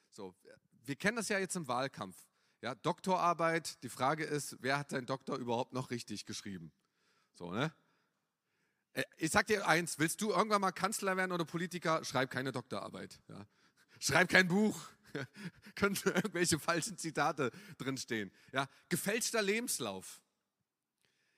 So, 0.10 0.36
wir 0.84 0.96
kennen 0.96 1.18
das 1.18 1.30
ja 1.30 1.40
jetzt 1.40 1.56
im 1.56 1.68
Wahlkampf. 1.68 2.18
Ja, 2.62 2.76
Doktorarbeit, 2.76 3.84
die 3.84 3.90
Frage 3.90 4.24
ist, 4.24 4.58
wer 4.62 4.78
hat 4.78 4.90
seinen 4.90 5.06
Doktor 5.06 5.38
überhaupt 5.38 5.74
noch 5.74 5.92
richtig 5.92 6.26
geschrieben? 6.26 6.72
So, 7.34 7.52
ne? 7.52 7.74
Äh, 8.94 9.04
ich 9.18 9.32
sag 9.32 9.48
dir 9.48 9.68
eins, 9.68 10.00
willst 10.00 10.22
du 10.22 10.32
irgendwann 10.32 10.62
mal 10.62 10.72
Kanzler 10.72 11.18
werden 11.18 11.32
oder 11.32 11.46
Politiker? 11.46 12.06
Schreib 12.06 12.32
keine 12.32 12.52
Doktorarbeit. 12.52 13.20
Ja. 13.28 13.46
Schreib 14.00 14.30
kein 14.30 14.48
Buch. 14.48 14.80
Können 15.76 15.98
irgendwelche 16.06 16.58
falschen 16.58 16.98
Zitate 16.98 17.52
drinstehen. 17.78 18.32
Ja. 18.54 18.70
Gefälschter 18.88 19.42
Lebenslauf. 19.42 20.22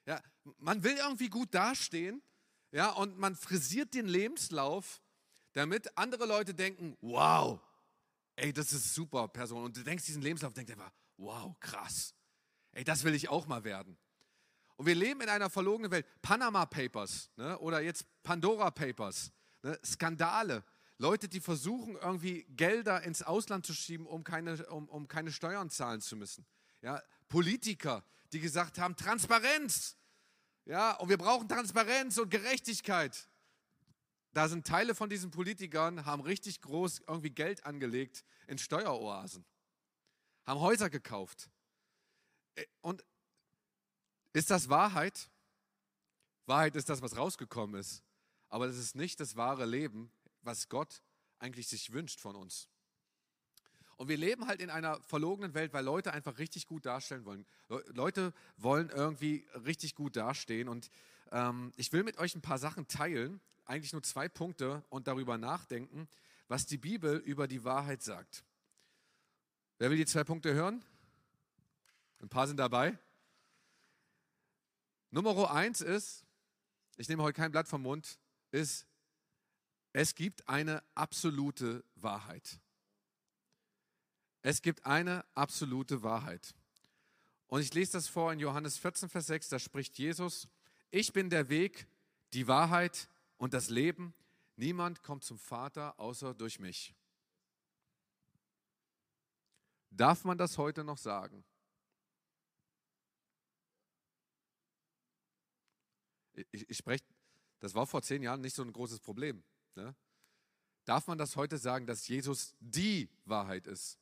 Ja. 0.06 0.22
Man 0.60 0.84
will 0.84 0.98
irgendwie 0.98 1.30
gut 1.30 1.54
dastehen 1.54 2.22
ja, 2.76 2.90
und 2.90 3.18
man 3.18 3.38
frisiert 3.38 3.94
den 3.94 4.06
Lebenslauf, 4.06 5.02
damit 5.56 5.98
andere 5.98 6.26
Leute 6.26 6.54
denken, 6.54 6.98
wow, 7.02 7.60
ey, 8.36 8.52
das 8.52 8.74
ist 8.74 8.94
super 8.94 9.28
Person. 9.30 9.64
Und 9.64 9.78
du 9.78 9.84
denkst 9.84 10.06
diesen 10.06 10.22
Lebenslauf, 10.22 10.54
denkst 10.54 10.74
einfach, 10.74 10.92
wow, 11.18 11.58
krass. 11.60 12.14
Ey, 12.74 12.84
das 12.84 13.06
will 13.06 13.16
ich 13.16 13.30
auch 13.30 13.48
mal 13.48 13.64
werden. 13.64 13.98
Und 14.76 14.86
wir 14.86 14.96
leben 14.96 15.22
in 15.22 15.30
einer 15.30 15.50
verlogenen 15.50 15.90
Welt. 15.92 16.06
Panama 16.22 16.66
Papers 16.66 17.30
ne? 17.38 17.58
oder 17.60 17.80
jetzt 17.80 18.06
Pandora 18.22 18.70
Papers, 18.70 19.32
ne? 19.64 19.80
Skandale. 19.86 20.62
Leute, 20.98 21.30
die 21.30 21.40
versuchen, 21.40 21.96
irgendwie 21.96 22.44
Gelder 22.50 23.04
ins 23.04 23.22
Ausland 23.22 23.66
zu 23.66 23.74
schieben, 23.74 24.06
um 24.06 24.26
keine, 24.26 24.66
um, 24.68 24.90
um 24.90 25.08
keine 25.08 25.32
Steuern 25.32 25.70
zahlen 25.70 26.02
zu 26.02 26.18
müssen. 26.18 26.46
Ja, 26.82 27.02
Politiker, 27.30 28.04
die 28.34 28.42
gesagt 28.42 28.78
haben, 28.78 28.98
Transparenz. 28.98 29.96
Ja, 30.66 30.96
und 30.96 31.08
wir 31.08 31.18
brauchen 31.18 31.48
Transparenz 31.48 32.18
und 32.18 32.30
Gerechtigkeit. 32.30 33.30
Da 34.36 34.50
sind 34.50 34.68
Teile 34.68 34.96
von 34.96 35.10
diesen 35.10 35.32
Politikern, 35.32 36.06
haben 36.06 36.22
richtig 36.22 36.60
groß 36.60 37.04
irgendwie 37.08 37.30
Geld 37.30 37.66
angelegt 37.66 38.26
in 38.48 38.58
Steueroasen, 38.58 39.46
haben 40.46 40.60
Häuser 40.60 40.90
gekauft. 40.90 41.50
Äh, 42.56 42.66
und 42.82 43.06
ist 44.34 44.52
das 44.52 44.68
Wahrheit? 44.68 45.30
Wahrheit 46.48 46.76
ist 46.76 46.90
das, 46.90 47.02
was 47.02 47.16
rausgekommen 47.16 47.80
ist. 47.80 48.04
Aber 48.50 48.68
das 48.68 48.76
ist 48.76 48.94
nicht 48.94 49.22
das 49.22 49.38
wahre 49.38 49.66
Leben, 49.66 50.12
was 50.42 50.68
Gott 50.68 51.02
eigentlich 51.40 51.70
sich 51.70 51.94
wünscht 51.94 52.20
von 52.20 52.36
uns. 52.36 52.68
Und 53.96 54.10
wir 54.10 54.18
leben 54.18 54.48
halt 54.48 54.60
in 54.60 54.70
einer 54.70 55.02
verlogenen 55.04 55.54
Welt, 55.54 55.72
weil 55.72 55.86
Leute 55.86 56.12
einfach 56.12 56.40
richtig 56.40 56.68
gut 56.68 56.86
darstellen 56.86 57.24
wollen. 57.24 57.46
Leute 57.94 58.34
wollen 58.58 58.90
irgendwie 58.90 59.48
richtig 59.66 59.96
gut 59.96 60.18
dastehen. 60.18 60.68
Und 60.68 60.92
ähm, 61.32 61.72
ich 61.78 61.94
will 61.94 62.04
mit 62.04 62.18
euch 62.18 62.36
ein 62.36 62.42
paar 62.42 62.60
Sachen 62.60 62.90
teilen, 62.90 63.40
eigentlich 63.66 63.94
nur 63.94 64.04
zwei 64.04 64.30
Punkte 64.30 64.84
und 64.90 65.08
darüber 65.08 65.38
nachdenken, 65.38 66.08
was 66.48 66.66
die 66.66 66.78
Bibel 66.78 67.18
über 67.18 67.48
die 67.48 67.64
Wahrheit 67.64 68.02
sagt. 68.02 68.44
Wer 69.78 69.90
will 69.90 69.98
die 69.98 70.06
zwei 70.06 70.24
Punkte 70.24 70.54
hören? 70.54 70.84
Ein 72.22 72.30
paar 72.30 72.48
sind 72.48 72.58
dabei. 72.58 72.98
Nummer 75.12 75.52
eins 75.52 75.82
ist, 75.82 76.24
ich 76.98 77.10
nehme 77.10 77.24
heute 77.24 77.38
kein 77.38 77.52
Blatt 77.52 77.68
vom 77.68 77.82
Mund, 77.82 78.20
ist, 78.52 78.86
es 79.94 80.16
gibt 80.16 80.48
eine 80.50 80.84
absolute 80.94 81.84
Wahrheit. 81.96 82.60
Es 84.42 84.62
gibt 84.62 84.86
eine 84.86 85.26
absolute 85.34 86.04
Wahrheit. 86.04 86.54
Und 87.48 87.62
ich 87.62 87.74
lese 87.74 87.94
das 87.94 88.08
vor 88.08 88.34
in 88.34 88.40
Johannes 88.40 88.78
14, 88.78 89.10
Vers 89.10 89.28
6, 89.28 89.50
da 89.50 89.60
spricht 89.60 89.98
Jesus, 89.98 90.48
ich 90.92 91.14
bin 91.14 91.30
der 91.30 91.50
Weg, 91.50 91.88
die 92.34 92.48
Wahrheit 92.48 93.08
und 93.38 93.54
das 93.54 93.70
Leben. 93.70 94.14
Niemand 94.56 95.04
kommt 95.04 95.24
zum 95.24 95.38
Vater 95.38 96.00
außer 96.00 96.34
durch 96.34 96.60
mich. 96.60 96.96
Darf 99.90 100.24
man 100.24 100.38
das 100.38 100.58
heute 100.58 100.84
noch 100.84 100.98
sagen? 100.98 101.44
Ich, 106.52 106.70
ich 106.70 106.78
spreche, 106.78 107.04
das 107.60 107.74
war 107.76 107.88
vor 107.88 108.02
zehn 108.02 108.22
Jahren 108.22 108.42
nicht 108.42 108.56
so 108.56 108.62
ein 108.62 108.74
großes 108.74 109.00
Problem. 109.00 109.44
Ne? 109.76 109.96
Darf 110.84 111.08
man 111.08 111.18
das 111.18 111.36
heute 111.36 111.58
sagen, 111.58 111.86
dass 111.86 112.08
Jesus 112.08 112.56
die 112.60 113.10
Wahrheit 113.26 113.68
ist? 113.68 113.98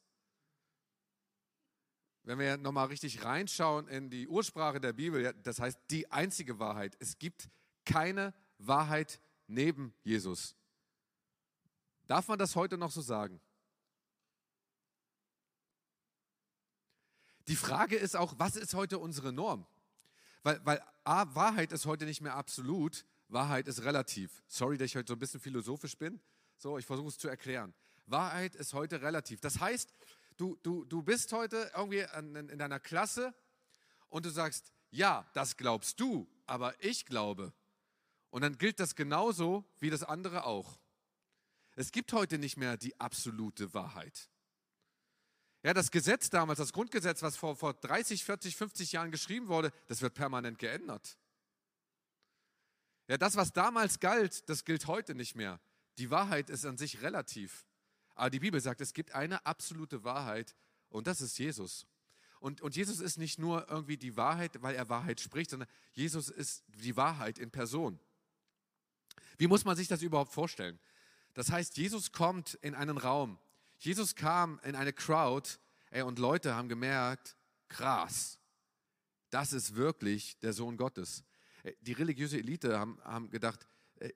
Wenn 2.24 2.40
wir 2.40 2.58
nochmal 2.58 2.88
richtig 2.88 3.24
reinschauen 3.24 3.88
in 3.88 4.10
die 4.10 4.28
Ursprache 4.28 4.80
der 4.80 4.94
Bibel, 4.94 5.34
das 5.44 5.60
heißt 5.60 5.80
die 5.92 6.10
einzige 6.10 6.58
Wahrheit. 6.58 6.96
Es 7.00 7.20
gibt 7.20 7.50
keine 7.86 8.34
Wahrheit 8.58 9.20
neben 9.48 9.94
Jesus. 10.04 10.56
Darf 12.08 12.28
man 12.28 12.40
das 12.40 12.56
heute 12.56 12.78
noch 12.78 12.92
so 12.92 13.02
sagen? 13.02 13.40
Die 17.48 17.56
Frage 17.56 17.96
ist 17.96 18.16
auch, 18.16 18.36
was 18.38 18.56
ist 18.56 18.74
heute 18.74 19.00
unsere 19.00 19.34
Norm? 19.34 19.66
Weil, 20.44 20.66
weil 20.66 20.82
A, 21.04 21.34
Wahrheit 21.36 21.72
ist 21.72 21.86
heute 21.86 22.06
nicht 22.06 22.22
mehr 22.22 22.36
absolut, 22.36 23.06
Wahrheit 23.28 23.68
ist 23.68 23.84
relativ. 23.84 24.44
Sorry, 24.48 24.78
dass 24.78 24.86
ich 24.86 24.96
heute 24.96 25.10
so 25.10 25.16
ein 25.16 25.20
bisschen 25.20 25.40
philosophisch 25.40 25.98
bin. 25.98 26.22
So, 26.58 26.78
ich 26.78 26.86
versuche 26.86 27.10
es 27.10 27.18
zu 27.18 27.28
erklären. 27.28 27.74
Wahrheit 28.06 28.56
ist 28.56 28.74
heute 28.74 29.02
relativ. 29.02 29.42
Das 29.42 29.60
heißt, 29.60 29.92
du, 30.38 30.58
du, 30.64 30.86
du 30.86 31.02
bist 31.02 31.32
heute 31.34 31.72
irgendwie 31.76 32.06
in, 32.18 32.50
in 32.50 32.60
deiner 32.60 32.80
Klasse 32.80 33.34
und 34.10 34.26
du 34.26 34.30
sagst, 34.30 34.72
ja, 34.92 35.26
das 35.34 35.58
glaubst 35.58 36.00
du, 36.00 36.28
aber 36.46 36.76
ich 36.84 37.06
glaube. 37.06 37.54
Und 38.34 38.42
dann 38.42 38.58
gilt 38.58 38.80
das 38.80 38.96
genauso 38.96 39.64
wie 39.80 39.92
das 39.92 40.02
andere 40.02 40.46
auch. 40.46 40.80
Es 41.76 41.92
gibt 41.92 42.14
heute 42.14 42.40
nicht 42.40 42.58
mehr 42.58 42.78
die 42.78 43.00
absolute 43.00 43.76
Wahrheit. 43.76 44.28
Ja, 45.62 45.76
das 45.76 45.92
Gesetz 45.92 46.32
damals, 46.32 46.58
das 46.58 46.74
Grundgesetz, 46.74 47.22
was 47.22 47.38
vor, 47.38 47.56
vor 47.56 47.76
30, 47.76 48.24
40, 48.24 48.56
50 48.56 48.92
Jahren 48.94 49.12
geschrieben 49.12 49.50
wurde, 49.50 49.72
das 49.86 50.02
wird 50.02 50.16
permanent 50.16 50.58
geändert. 50.58 51.16
Ja, 53.08 53.20
das, 53.20 53.36
was 53.36 53.54
damals 53.54 54.00
galt, 54.00 54.50
das 54.50 54.66
gilt 54.66 54.88
heute 54.88 55.14
nicht 55.14 55.36
mehr. 55.36 55.60
Die 56.00 56.10
Wahrheit 56.10 56.50
ist 56.50 56.66
an 56.66 56.80
sich 56.80 57.04
relativ. 57.04 57.68
Aber 58.16 58.32
die 58.32 58.40
Bibel 58.40 58.60
sagt, 58.60 58.82
es 58.82 58.96
gibt 58.96 59.14
eine 59.14 59.46
absolute 59.46 60.04
Wahrheit 60.04 60.56
und 60.90 61.06
das 61.06 61.22
ist 61.22 61.38
Jesus. 61.38 61.86
Und, 62.40 62.62
und 62.62 62.76
Jesus 62.76 63.00
ist 63.00 63.20
nicht 63.20 63.38
nur 63.38 63.70
irgendwie 63.70 63.98
die 63.98 64.18
Wahrheit, 64.18 64.60
weil 64.64 64.74
er 64.74 64.90
Wahrheit 64.90 65.22
spricht, 65.22 65.52
sondern 65.52 65.70
Jesus 65.92 66.30
ist 66.30 66.64
die 66.70 66.98
Wahrheit 66.98 67.38
in 67.38 67.52
Person. 67.52 68.00
Wie 69.38 69.48
muss 69.48 69.66
man 69.66 69.76
sich 69.76 69.88
das 69.88 70.02
überhaupt 70.02 70.32
vorstellen? 70.32 70.80
Das 71.34 71.52
heißt, 71.52 71.78
Jesus 71.78 72.12
kommt 72.12 72.56
in 72.56 72.76
einen 72.76 72.98
Raum. 72.98 73.40
Jesus 73.78 74.16
kam 74.16 74.60
in 74.64 74.76
eine 74.76 74.94
Crowd 74.94 75.50
ey, 75.90 76.02
und 76.04 76.20
Leute 76.20 76.56
haben 76.56 76.70
gemerkt, 76.70 77.36
krass, 77.68 78.40
das 79.30 79.52
ist 79.54 79.76
wirklich 79.76 80.40
der 80.40 80.54
Sohn 80.54 80.78
Gottes. 80.78 81.24
Die 81.82 81.94
religiöse 81.94 82.38
Elite 82.38 82.78
haben, 82.78 83.00
haben 83.04 83.30
gedacht, 83.30 83.68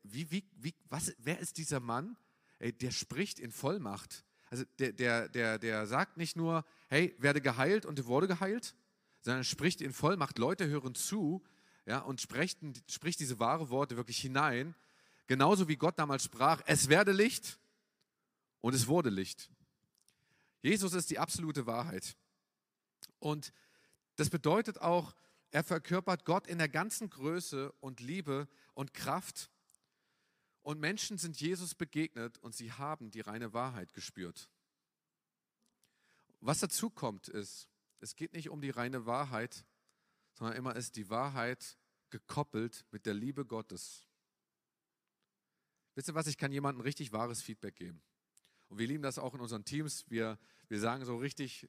wie, 0.04 0.30
wie, 0.32 0.44
wie, 0.56 0.76
was, 0.90 1.14
wer 1.18 1.40
ist 1.40 1.58
dieser 1.58 1.80
Mann? 1.80 2.18
Der 2.60 2.92
spricht 2.92 3.40
in 3.40 3.52
Vollmacht. 3.52 4.26
Also 4.50 4.64
der, 4.80 4.94
der, 4.94 5.30
der, 5.30 5.60
der 5.60 5.88
sagt 5.88 6.18
nicht 6.18 6.36
nur, 6.36 6.66
hey, 6.88 7.16
werde 7.20 7.42
geheilt 7.42 7.86
und 7.86 8.06
wurde 8.06 8.28
geheilt, 8.28 8.76
sondern 9.22 9.44
spricht 9.44 9.82
in 9.82 9.94
Vollmacht. 9.94 10.38
Leute 10.38 10.68
hören 10.68 10.96
zu 10.96 11.44
ja, 11.86 12.00
und 12.00 12.22
sprechen, 12.22 12.74
spricht 12.90 13.20
diese 13.20 13.40
wahre 13.40 13.70
Worte 13.70 13.98
wirklich 13.98 14.20
hinein 14.20 14.76
Genauso 15.28 15.68
wie 15.68 15.76
Gott 15.76 16.00
damals 16.00 16.24
sprach, 16.24 16.62
es 16.66 16.88
werde 16.88 17.12
Licht 17.12 17.60
und 18.62 18.74
es 18.74 18.88
wurde 18.88 19.10
Licht. 19.10 19.50
Jesus 20.62 20.94
ist 20.94 21.10
die 21.10 21.20
absolute 21.20 21.66
Wahrheit. 21.66 22.18
Und 23.20 23.54
das 24.16 24.30
bedeutet 24.30 24.82
auch, 24.82 25.16
er 25.52 25.64
verkörpert 25.64 26.26
Gott 26.26 26.48
in 26.48 26.58
der 26.58 26.70
ganzen 26.70 27.10
Größe 27.10 27.72
und 27.80 28.00
Liebe 28.00 28.48
und 28.74 28.94
Kraft. 28.94 29.50
Und 30.62 30.80
Menschen 30.80 31.18
sind 31.18 31.40
Jesus 31.40 31.76
begegnet 31.76 32.38
und 32.40 32.56
sie 32.56 32.72
haben 32.72 33.12
die 33.12 33.22
reine 33.22 33.54
Wahrheit 33.54 33.94
gespürt. 33.94 34.50
Was 36.40 36.60
dazu 36.60 36.90
kommt, 36.90 37.28
ist, 37.28 37.68
es 38.00 38.16
geht 38.16 38.34
nicht 38.34 38.50
um 38.50 38.62
die 38.62 38.70
reine 38.70 39.06
Wahrheit, 39.06 39.66
sondern 40.34 40.56
immer 40.56 40.76
ist 40.76 40.96
die 40.96 41.10
Wahrheit 41.10 41.78
gekoppelt 42.10 42.86
mit 42.92 43.06
der 43.06 43.14
Liebe 43.14 43.46
Gottes. 43.46 44.08
Wisst 45.98 46.10
ihr 46.10 46.14
was, 46.14 46.28
ich 46.28 46.38
kann 46.38 46.52
jemandem 46.52 46.82
richtig 46.82 47.12
wahres 47.12 47.42
Feedback 47.42 47.76
geben. 47.76 48.04
Und 48.68 48.78
wir 48.78 48.86
lieben 48.86 49.02
das 49.02 49.18
auch 49.18 49.34
in 49.34 49.42
unseren 49.42 49.66
Teams. 49.66 50.06
Wir, 50.08 50.38
wir 50.68 50.80
sagen 50.80 51.04
so 51.06 51.18
richtig 51.18 51.68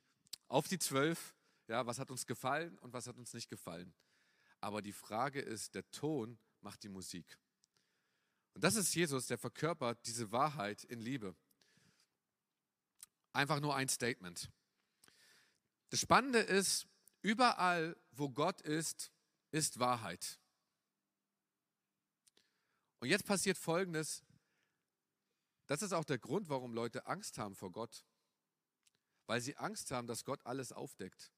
auf 0.48 0.68
die 0.68 0.78
zwölf, 0.78 1.34
ja, 1.66 1.86
was 1.86 1.98
hat 1.98 2.10
uns 2.10 2.26
gefallen 2.26 2.76
und 2.80 2.92
was 2.92 3.06
hat 3.06 3.16
uns 3.16 3.32
nicht 3.32 3.48
gefallen. 3.48 3.94
Aber 4.60 4.82
die 4.82 4.92
Frage 4.92 5.40
ist, 5.40 5.74
der 5.74 5.90
Ton 5.92 6.38
macht 6.60 6.82
die 6.82 6.90
Musik. 6.90 7.38
Und 8.52 8.62
das 8.62 8.76
ist 8.76 8.94
Jesus, 8.94 9.28
der 9.28 9.38
verkörpert 9.38 10.04
diese 10.04 10.30
Wahrheit 10.30 10.84
in 10.84 11.00
Liebe. 11.00 11.34
Einfach 13.32 13.60
nur 13.60 13.76
ein 13.76 13.88
Statement. 13.88 14.50
Das 15.88 16.00
Spannende 16.00 16.40
ist, 16.40 16.86
überall, 17.22 17.96
wo 18.10 18.28
Gott 18.28 18.60
ist, 18.60 19.10
ist 19.52 19.78
Wahrheit. 19.78 20.38
Und 23.00 23.08
jetzt 23.08 23.26
passiert 23.26 23.58
Folgendes. 23.58 24.24
Das 25.66 25.82
ist 25.82 25.92
auch 25.92 26.04
der 26.04 26.18
Grund, 26.18 26.48
warum 26.48 26.72
Leute 26.72 27.06
Angst 27.06 27.38
haben 27.38 27.54
vor 27.54 27.70
Gott. 27.70 28.04
Weil 29.26 29.40
sie 29.40 29.56
Angst 29.56 29.90
haben, 29.90 30.06
dass 30.06 30.24
Gott 30.24 30.44
alles 30.46 30.72
aufdeckt. 30.72 31.32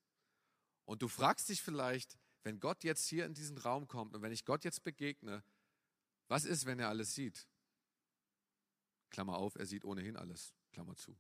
Und 0.84 1.02
du 1.02 1.08
fragst 1.08 1.48
dich 1.48 1.62
vielleicht, 1.62 2.18
wenn 2.42 2.60
Gott 2.60 2.84
jetzt 2.84 3.06
hier 3.06 3.26
in 3.26 3.34
diesen 3.34 3.58
Raum 3.58 3.88
kommt 3.88 4.14
und 4.14 4.22
wenn 4.22 4.32
ich 4.32 4.44
Gott 4.44 4.64
jetzt 4.64 4.82
begegne, 4.82 5.44
was 6.28 6.44
ist, 6.44 6.64
wenn 6.64 6.78
er 6.78 6.88
alles 6.88 7.14
sieht? 7.14 7.48
Klammer 9.10 9.36
auf, 9.36 9.56
er 9.56 9.66
sieht 9.66 9.84
ohnehin 9.84 10.16
alles. 10.16 10.54
Klammer 10.72 10.94
zu. 10.96 11.18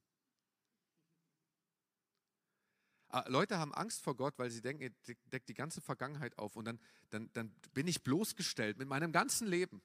Ah, 3.08 3.24
Leute 3.28 3.58
haben 3.58 3.74
Angst 3.74 4.02
vor 4.02 4.16
Gott, 4.16 4.38
weil 4.38 4.50
sie 4.50 4.62
denken, 4.62 4.84
er 4.84 5.14
deckt 5.32 5.48
die 5.48 5.54
ganze 5.54 5.80
Vergangenheit 5.80 6.38
auf 6.38 6.54
und 6.54 6.64
dann, 6.64 6.80
dann, 7.10 7.28
dann 7.32 7.50
bin 7.74 7.88
ich 7.88 8.04
bloßgestellt 8.04 8.78
mit 8.78 8.86
meinem 8.86 9.10
ganzen 9.10 9.48
Leben. 9.48 9.82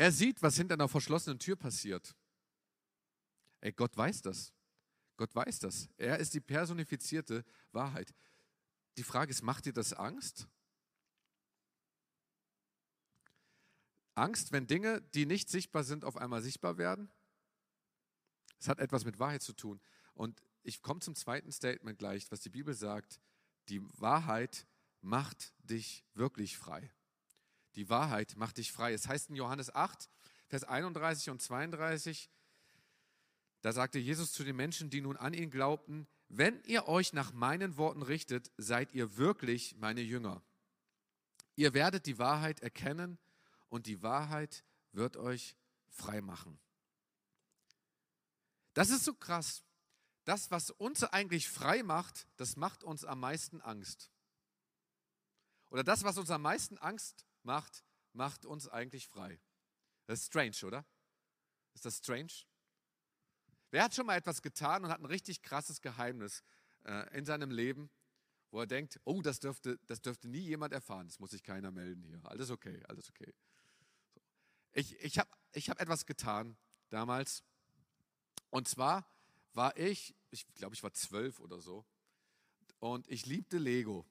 Er 0.00 0.12
sieht, 0.12 0.40
was 0.40 0.56
hinter 0.56 0.76
einer 0.76 0.88
verschlossenen 0.88 1.38
Tür 1.38 1.56
passiert. 1.56 2.16
Ey, 3.60 3.70
Gott 3.70 3.94
weiß 3.94 4.22
das. 4.22 4.54
Gott 5.18 5.34
weiß 5.34 5.58
das. 5.58 5.90
Er 5.98 6.18
ist 6.18 6.32
die 6.32 6.40
personifizierte 6.40 7.44
Wahrheit. 7.72 8.14
Die 8.96 9.02
Frage 9.02 9.30
ist, 9.30 9.42
macht 9.42 9.66
dir 9.66 9.74
das 9.74 9.92
Angst? 9.92 10.48
Angst, 14.14 14.52
wenn 14.52 14.66
Dinge, 14.66 15.02
die 15.02 15.26
nicht 15.26 15.50
sichtbar 15.50 15.84
sind, 15.84 16.06
auf 16.06 16.16
einmal 16.16 16.40
sichtbar 16.40 16.78
werden? 16.78 17.12
Es 18.58 18.68
hat 18.68 18.78
etwas 18.78 19.04
mit 19.04 19.18
Wahrheit 19.18 19.42
zu 19.42 19.52
tun. 19.52 19.82
Und 20.14 20.42
ich 20.62 20.80
komme 20.80 21.00
zum 21.00 21.14
zweiten 21.14 21.52
Statement 21.52 21.98
gleich, 21.98 22.30
was 22.30 22.40
die 22.40 22.48
Bibel 22.48 22.72
sagt. 22.72 23.20
Die 23.68 23.82
Wahrheit 24.00 24.66
macht 25.02 25.52
dich 25.58 26.06
wirklich 26.14 26.56
frei. 26.56 26.90
Die 27.74 27.88
Wahrheit 27.88 28.36
macht 28.36 28.58
dich 28.58 28.72
frei. 28.72 28.92
Es 28.92 29.06
heißt 29.06 29.30
in 29.30 29.36
Johannes 29.36 29.74
8, 29.74 30.08
Vers 30.48 30.64
31 30.64 31.30
und 31.30 31.40
32, 31.40 32.30
da 33.62 33.72
sagte 33.72 33.98
Jesus 33.98 34.32
zu 34.32 34.42
den 34.42 34.56
Menschen, 34.56 34.90
die 34.90 35.00
nun 35.00 35.16
an 35.16 35.34
ihn 35.34 35.50
glaubten, 35.50 36.08
wenn 36.28 36.62
ihr 36.64 36.88
euch 36.88 37.12
nach 37.12 37.32
meinen 37.32 37.76
Worten 37.76 38.02
richtet, 38.02 38.50
seid 38.56 38.92
ihr 38.92 39.16
wirklich 39.16 39.76
meine 39.76 40.00
Jünger. 40.00 40.42
Ihr 41.56 41.74
werdet 41.74 42.06
die 42.06 42.18
Wahrheit 42.18 42.60
erkennen 42.60 43.18
und 43.68 43.86
die 43.86 44.02
Wahrheit 44.02 44.64
wird 44.92 45.16
euch 45.16 45.56
frei 45.88 46.20
machen. 46.20 46.58
Das 48.74 48.90
ist 48.90 49.04
so 49.04 49.14
krass. 49.14 49.62
Das, 50.24 50.50
was 50.50 50.70
uns 50.70 51.02
eigentlich 51.04 51.48
frei 51.48 51.82
macht, 51.82 52.26
das 52.36 52.56
macht 52.56 52.84
uns 52.84 53.04
am 53.04 53.20
meisten 53.20 53.60
Angst. 53.60 54.10
Oder 55.70 55.84
das, 55.84 56.04
was 56.04 56.18
uns 56.18 56.30
am 56.30 56.42
meisten 56.42 56.78
Angst 56.78 57.26
macht, 57.42 57.84
macht 58.12 58.44
uns 58.44 58.68
eigentlich 58.68 59.08
frei. 59.08 59.40
Das 60.06 60.20
ist 60.20 60.26
strange, 60.26 60.56
oder? 60.64 60.84
Ist 61.74 61.84
das 61.84 61.98
strange? 61.98 62.32
Wer 63.70 63.84
hat 63.84 63.94
schon 63.94 64.06
mal 64.06 64.16
etwas 64.16 64.42
getan 64.42 64.84
und 64.84 64.90
hat 64.90 65.00
ein 65.00 65.06
richtig 65.06 65.42
krasses 65.42 65.80
Geheimnis 65.80 66.42
äh, 66.84 67.16
in 67.16 67.24
seinem 67.24 67.50
Leben, 67.50 67.90
wo 68.50 68.60
er 68.60 68.66
denkt, 68.66 69.00
oh, 69.04 69.22
das 69.22 69.38
dürfte, 69.38 69.78
das 69.86 70.00
dürfte 70.02 70.28
nie 70.28 70.40
jemand 70.40 70.72
erfahren, 70.72 71.06
das 71.06 71.20
muss 71.20 71.30
sich 71.30 71.42
keiner 71.42 71.70
melden 71.70 72.02
hier. 72.02 72.20
Alles 72.24 72.50
okay, 72.50 72.82
alles 72.88 73.08
okay. 73.08 73.32
So. 74.12 74.20
Ich, 74.72 74.98
ich 75.00 75.18
habe 75.18 75.30
ich 75.52 75.70
hab 75.70 75.80
etwas 75.80 76.06
getan 76.06 76.56
damals. 76.88 77.44
Und 78.50 78.66
zwar 78.66 79.06
war 79.52 79.76
ich, 79.76 80.16
ich 80.30 80.46
glaube, 80.54 80.74
ich 80.74 80.82
war 80.82 80.92
zwölf 80.92 81.38
oder 81.38 81.60
so, 81.60 81.86
und 82.80 83.06
ich 83.08 83.26
liebte 83.26 83.58
Lego. 83.58 84.06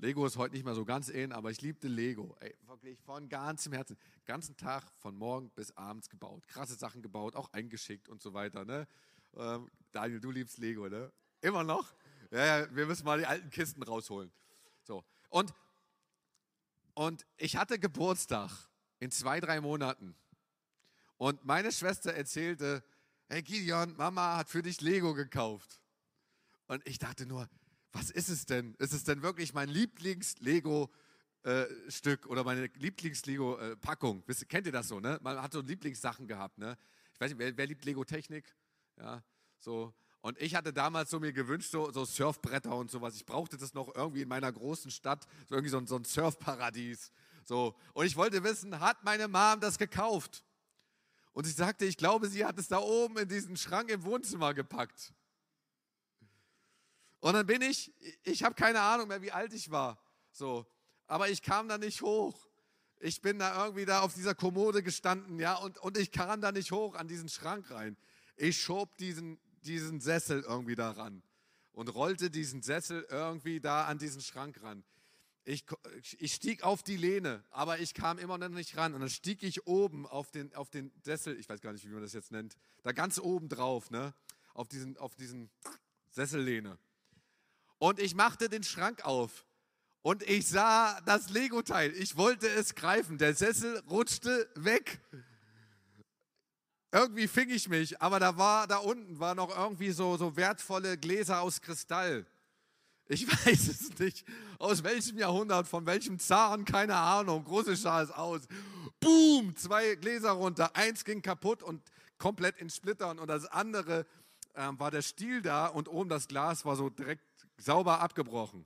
Lego 0.00 0.24
ist 0.24 0.36
heute 0.36 0.54
nicht 0.54 0.64
mehr 0.64 0.74
so 0.74 0.84
ganz 0.84 1.08
in, 1.08 1.32
aber 1.32 1.50
ich 1.50 1.60
liebte 1.60 1.88
Lego. 1.88 2.36
Ey, 2.38 2.54
wirklich 2.66 3.00
von 3.00 3.28
ganzem 3.28 3.72
Herzen. 3.72 3.96
Ganzen 4.26 4.56
Tag 4.56 4.84
von 4.98 5.16
morgen 5.16 5.50
bis 5.50 5.76
abends 5.76 6.08
gebaut. 6.08 6.46
Krasse 6.46 6.74
Sachen 6.74 7.02
gebaut, 7.02 7.34
auch 7.34 7.52
eingeschickt 7.52 8.08
und 8.08 8.22
so 8.22 8.32
weiter. 8.32 8.64
Ne? 8.64 8.86
Ähm, 9.36 9.68
Daniel, 9.90 10.20
du 10.20 10.30
liebst 10.30 10.58
Lego, 10.58 10.88
ne? 10.88 11.12
Immer 11.40 11.64
noch? 11.64 11.92
Ja, 12.30 12.60
ja, 12.60 12.76
wir 12.76 12.86
müssen 12.86 13.04
mal 13.04 13.18
die 13.18 13.26
alten 13.26 13.50
Kisten 13.50 13.82
rausholen. 13.82 14.30
So. 14.84 15.04
Und, 15.30 15.52
und 16.94 17.26
ich 17.36 17.56
hatte 17.56 17.80
Geburtstag 17.80 18.50
in 19.00 19.10
zwei, 19.10 19.40
drei 19.40 19.60
Monaten. 19.60 20.14
Und 21.16 21.44
meine 21.44 21.72
Schwester 21.72 22.14
erzählte, 22.14 22.84
hey 23.28 23.42
Gideon, 23.42 23.96
Mama 23.96 24.36
hat 24.36 24.48
für 24.48 24.62
dich 24.62 24.80
Lego 24.80 25.14
gekauft. 25.14 25.80
Und 26.68 26.86
ich 26.86 26.98
dachte 26.98 27.26
nur, 27.26 27.48
was 27.98 28.10
ist 28.10 28.28
es 28.28 28.44
denn? 28.46 28.76
Ist 28.78 28.92
es 28.92 29.02
denn 29.02 29.22
wirklich 29.22 29.52
mein 29.54 29.68
Lieblings-Lego-Stück 29.68 32.26
oder 32.26 32.44
meine 32.44 32.66
Lieblings-Lego-Packung? 32.66 34.22
Kennt 34.48 34.66
ihr 34.66 34.72
das 34.72 34.86
so, 34.88 35.00
ne? 35.00 35.18
Man 35.22 35.42
hat 35.42 35.52
so 35.52 35.60
Lieblingssachen 35.60 36.28
gehabt, 36.28 36.58
ne? 36.58 36.78
Ich 37.12 37.20
weiß 37.20 37.30
nicht, 37.30 37.40
wer, 37.40 37.56
wer 37.56 37.66
liebt 37.66 37.84
Lego-Technik? 37.84 38.54
Ja, 38.98 39.24
so. 39.58 39.92
Und 40.20 40.40
ich 40.40 40.54
hatte 40.54 40.72
damals 40.72 41.10
so 41.10 41.18
mir 41.18 41.32
gewünscht, 41.32 41.72
so, 41.72 41.90
so, 41.90 42.04
Surfbretter 42.04 42.76
und 42.76 42.88
sowas. 42.90 43.16
Ich 43.16 43.26
brauchte 43.26 43.56
das 43.56 43.74
noch 43.74 43.92
irgendwie 43.94 44.22
in 44.22 44.28
meiner 44.28 44.52
großen 44.52 44.92
Stadt, 44.92 45.26
so 45.48 45.56
irgendwie 45.56 45.70
so 45.70 45.78
ein, 45.78 45.88
so 45.88 45.96
ein 45.96 46.04
Surfparadies. 46.04 47.10
So. 47.44 47.74
Und 47.94 48.06
ich 48.06 48.14
wollte 48.16 48.44
wissen, 48.44 48.78
hat 48.78 49.02
meine 49.02 49.26
Mom 49.26 49.58
das 49.60 49.76
gekauft? 49.78 50.44
Und 51.32 51.46
ich 51.46 51.54
sagte, 51.54 51.84
ich 51.84 51.96
glaube, 51.96 52.28
sie 52.28 52.44
hat 52.44 52.58
es 52.58 52.68
da 52.68 52.78
oben 52.78 53.18
in 53.18 53.28
diesen 53.28 53.56
Schrank 53.56 53.90
im 53.90 54.04
Wohnzimmer 54.04 54.54
gepackt. 54.54 55.12
Und 57.20 57.34
dann 57.34 57.46
bin 57.46 57.62
ich, 57.62 57.92
ich 58.22 58.44
habe 58.44 58.54
keine 58.54 58.80
Ahnung 58.80 59.08
mehr, 59.08 59.22
wie 59.22 59.32
alt 59.32 59.52
ich 59.52 59.70
war. 59.70 59.98
So, 60.30 60.66
aber 61.06 61.28
ich 61.28 61.42
kam 61.42 61.68
da 61.68 61.78
nicht 61.78 62.02
hoch. 62.02 62.46
Ich 63.00 63.20
bin 63.20 63.38
da 63.38 63.64
irgendwie 63.64 63.84
da 63.84 64.00
auf 64.00 64.14
dieser 64.14 64.34
Kommode 64.34 64.82
gestanden, 64.82 65.38
ja, 65.38 65.54
und, 65.54 65.78
und 65.78 65.96
ich 65.96 66.10
kam 66.10 66.40
da 66.40 66.52
nicht 66.52 66.72
hoch 66.72 66.94
an 66.96 67.08
diesen 67.08 67.28
Schrank 67.28 67.70
rein. 67.70 67.96
Ich 68.36 68.60
schob 68.60 68.96
diesen, 68.98 69.38
diesen 69.62 70.00
Sessel 70.00 70.42
irgendwie 70.42 70.74
da 70.74 70.90
ran 70.90 71.22
und 71.72 71.94
rollte 71.94 72.30
diesen 72.30 72.62
Sessel 72.62 73.06
irgendwie 73.08 73.60
da 73.60 73.86
an 73.86 73.98
diesen 73.98 74.20
Schrank 74.20 74.60
ran. 74.62 74.84
Ich, 75.44 75.64
ich 76.18 76.34
stieg 76.34 76.62
auf 76.62 76.82
die 76.82 76.96
Lehne, 76.96 77.42
aber 77.50 77.78
ich 77.78 77.94
kam 77.94 78.18
immer 78.18 78.36
noch 78.36 78.48
nicht 78.48 78.76
ran. 78.76 78.94
Und 78.94 79.00
dann 79.00 79.08
stieg 79.08 79.42
ich 79.42 79.66
oben 79.66 80.06
auf 80.06 80.30
den, 80.30 80.54
auf 80.54 80.70
den 80.70 80.92
Sessel, 81.02 81.38
ich 81.38 81.48
weiß 81.48 81.60
gar 81.60 81.72
nicht, 81.72 81.88
wie 81.88 81.92
man 81.92 82.02
das 82.02 82.12
jetzt 82.12 82.32
nennt, 82.32 82.56
da 82.82 82.92
ganz 82.92 83.18
oben 83.18 83.48
drauf, 83.48 83.90
ne? 83.90 84.12
Auf 84.54 84.68
diesen, 84.68 84.96
auf 84.98 85.14
diesen 85.14 85.50
Sessellehne. 86.10 86.78
Und 87.78 88.00
ich 88.00 88.14
machte 88.14 88.48
den 88.48 88.62
Schrank 88.62 89.04
auf 89.04 89.44
und 90.02 90.22
ich 90.22 90.48
sah 90.48 91.00
das 91.02 91.30
Lego-Teil. 91.30 91.92
Ich 91.96 92.16
wollte 92.16 92.48
es 92.48 92.74
greifen. 92.74 93.18
Der 93.18 93.34
Sessel 93.34 93.78
rutschte 93.90 94.48
weg. 94.54 95.00
Irgendwie 96.90 97.28
fing 97.28 97.50
ich 97.50 97.68
mich, 97.68 98.00
aber 98.00 98.18
da 98.18 98.38
war 98.38 98.66
da 98.66 98.78
unten 98.78 99.20
war 99.20 99.34
noch 99.34 99.54
irgendwie 99.56 99.90
so, 99.90 100.16
so 100.16 100.36
wertvolle 100.36 100.96
Gläser 100.96 101.42
aus 101.42 101.60
Kristall. 101.60 102.24
Ich 103.08 103.26
weiß 103.46 103.68
es 103.68 103.98
nicht, 103.98 104.24
aus 104.58 104.82
welchem 104.82 105.18
Jahrhundert, 105.18 105.66
von 105.66 105.84
welchem 105.86 106.18
Zahn, 106.18 106.64
keine 106.64 106.96
Ahnung. 106.96 107.44
Große 107.44 107.76
Schar 107.76 108.02
ist 108.02 108.12
aus. 108.12 108.42
Boom, 109.00 109.54
zwei 109.56 109.94
Gläser 109.96 110.30
runter. 110.30 110.74
Eins 110.74 111.04
ging 111.04 111.20
kaputt 111.20 111.62
und 111.62 111.82
komplett 112.16 112.58
in 112.58 112.70
Splittern 112.70 113.18
und 113.18 113.28
das 113.28 113.44
andere 113.46 114.06
ähm, 114.54 114.78
war 114.80 114.90
der 114.90 115.02
Stiel 115.02 115.42
da 115.42 115.66
und 115.66 115.88
oben 115.88 116.08
das 116.08 116.26
Glas 116.26 116.64
war 116.64 116.74
so 116.74 116.88
direkt 116.88 117.27
sauber 117.58 118.00
abgebrochen. 118.00 118.64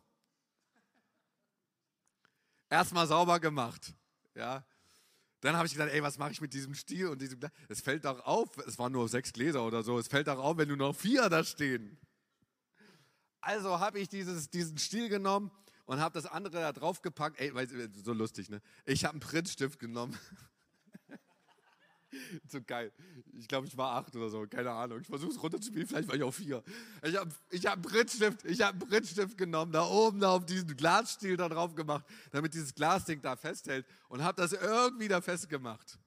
Erstmal 2.71 3.07
sauber 3.07 3.41
gemacht. 3.41 3.95
Ja. 4.35 4.65
Dann 5.41 5.57
habe 5.57 5.67
ich 5.67 5.73
gedacht, 5.73 5.91
ey, 5.91 6.03
was 6.03 6.19
mache 6.19 6.31
ich 6.31 6.41
mit 6.41 6.55
diesem 6.55 6.75
Stiel 6.75 7.09
und 7.09 7.21
diesem? 7.21 7.41
Es 7.69 7.81
fällt 7.81 8.05
doch 8.05 8.21
auf, 8.25 8.57
es 8.59 8.79
waren 8.79 8.93
nur 8.93 9.09
sechs 9.09 9.33
Gläser 9.33 9.67
oder 9.67 9.83
so, 9.83 9.99
es 9.99 10.07
fällt 10.07 10.29
doch 10.29 10.39
auf, 10.39 10.57
wenn 10.57 10.69
nur 10.69 10.77
noch 10.77 10.95
vier 10.95 11.29
da 11.29 11.43
stehen. 11.43 11.99
Also 13.41 13.81
habe 13.81 13.99
ich 13.99 14.09
dieses, 14.09 14.51
diesen 14.51 14.79
Stiel 14.79 15.09
genommen 15.09 15.51
und 15.85 16.01
habe 16.01 16.15
das 16.15 16.27
andere 16.27 16.61
da 16.61 16.73
drauf 16.73 17.03
gepackt. 17.03 17.41
Ey, 17.41 17.53
so 18.05 18.13
lustig, 18.13 18.49
ne? 18.51 18.63
Ich 18.85 19.05
habe 19.05 19.15
einen 19.15 19.21
Printstift 19.21 19.81
genommen 19.81 20.17
so 22.49 22.61
geil. 22.63 22.93
Ich 23.33 23.49
glaube, 23.49 23.67
ich 23.67 23.77
war 23.77 23.97
acht 23.97 24.15
oder 24.15 24.29
so, 24.29 24.47
keine 24.47 24.71
Ahnung. 24.71 25.01
Ich 25.01 25.07
versuche 25.07 25.33
es 25.33 25.43
runterzuspielen, 25.43 25.87
vielleicht 25.87 26.09
war 26.09 26.15
ich 26.15 26.23
auch 26.23 26.33
vier. 26.33 26.63
Ich 27.03 27.17
habe 27.17 27.31
ich 27.51 27.67
hab 27.67 27.75
einen 27.75 27.83
Brittstift, 27.83 28.45
ich 28.45 28.65
einen 28.65 28.79
Brittstift 28.79 29.37
genommen, 29.39 29.73
da 29.73 29.85
oben 29.87 30.21
da 30.21 30.31
auf 30.31 30.47
diesen 30.47 30.77
Glasstiel 30.77 31.37
da 31.37 31.49
drauf 31.49 31.75
gemacht, 31.75 32.05
damit 32.31 32.55
dieses 32.55 32.75
Glasding 32.75 33.21
da 33.23 33.37
festhält 33.37 33.87
und 34.09 34.23
habe 34.23 34.41
das 34.41 34.53
irgendwie 34.53 35.09
da 35.09 35.21
festgemacht. 35.21 35.99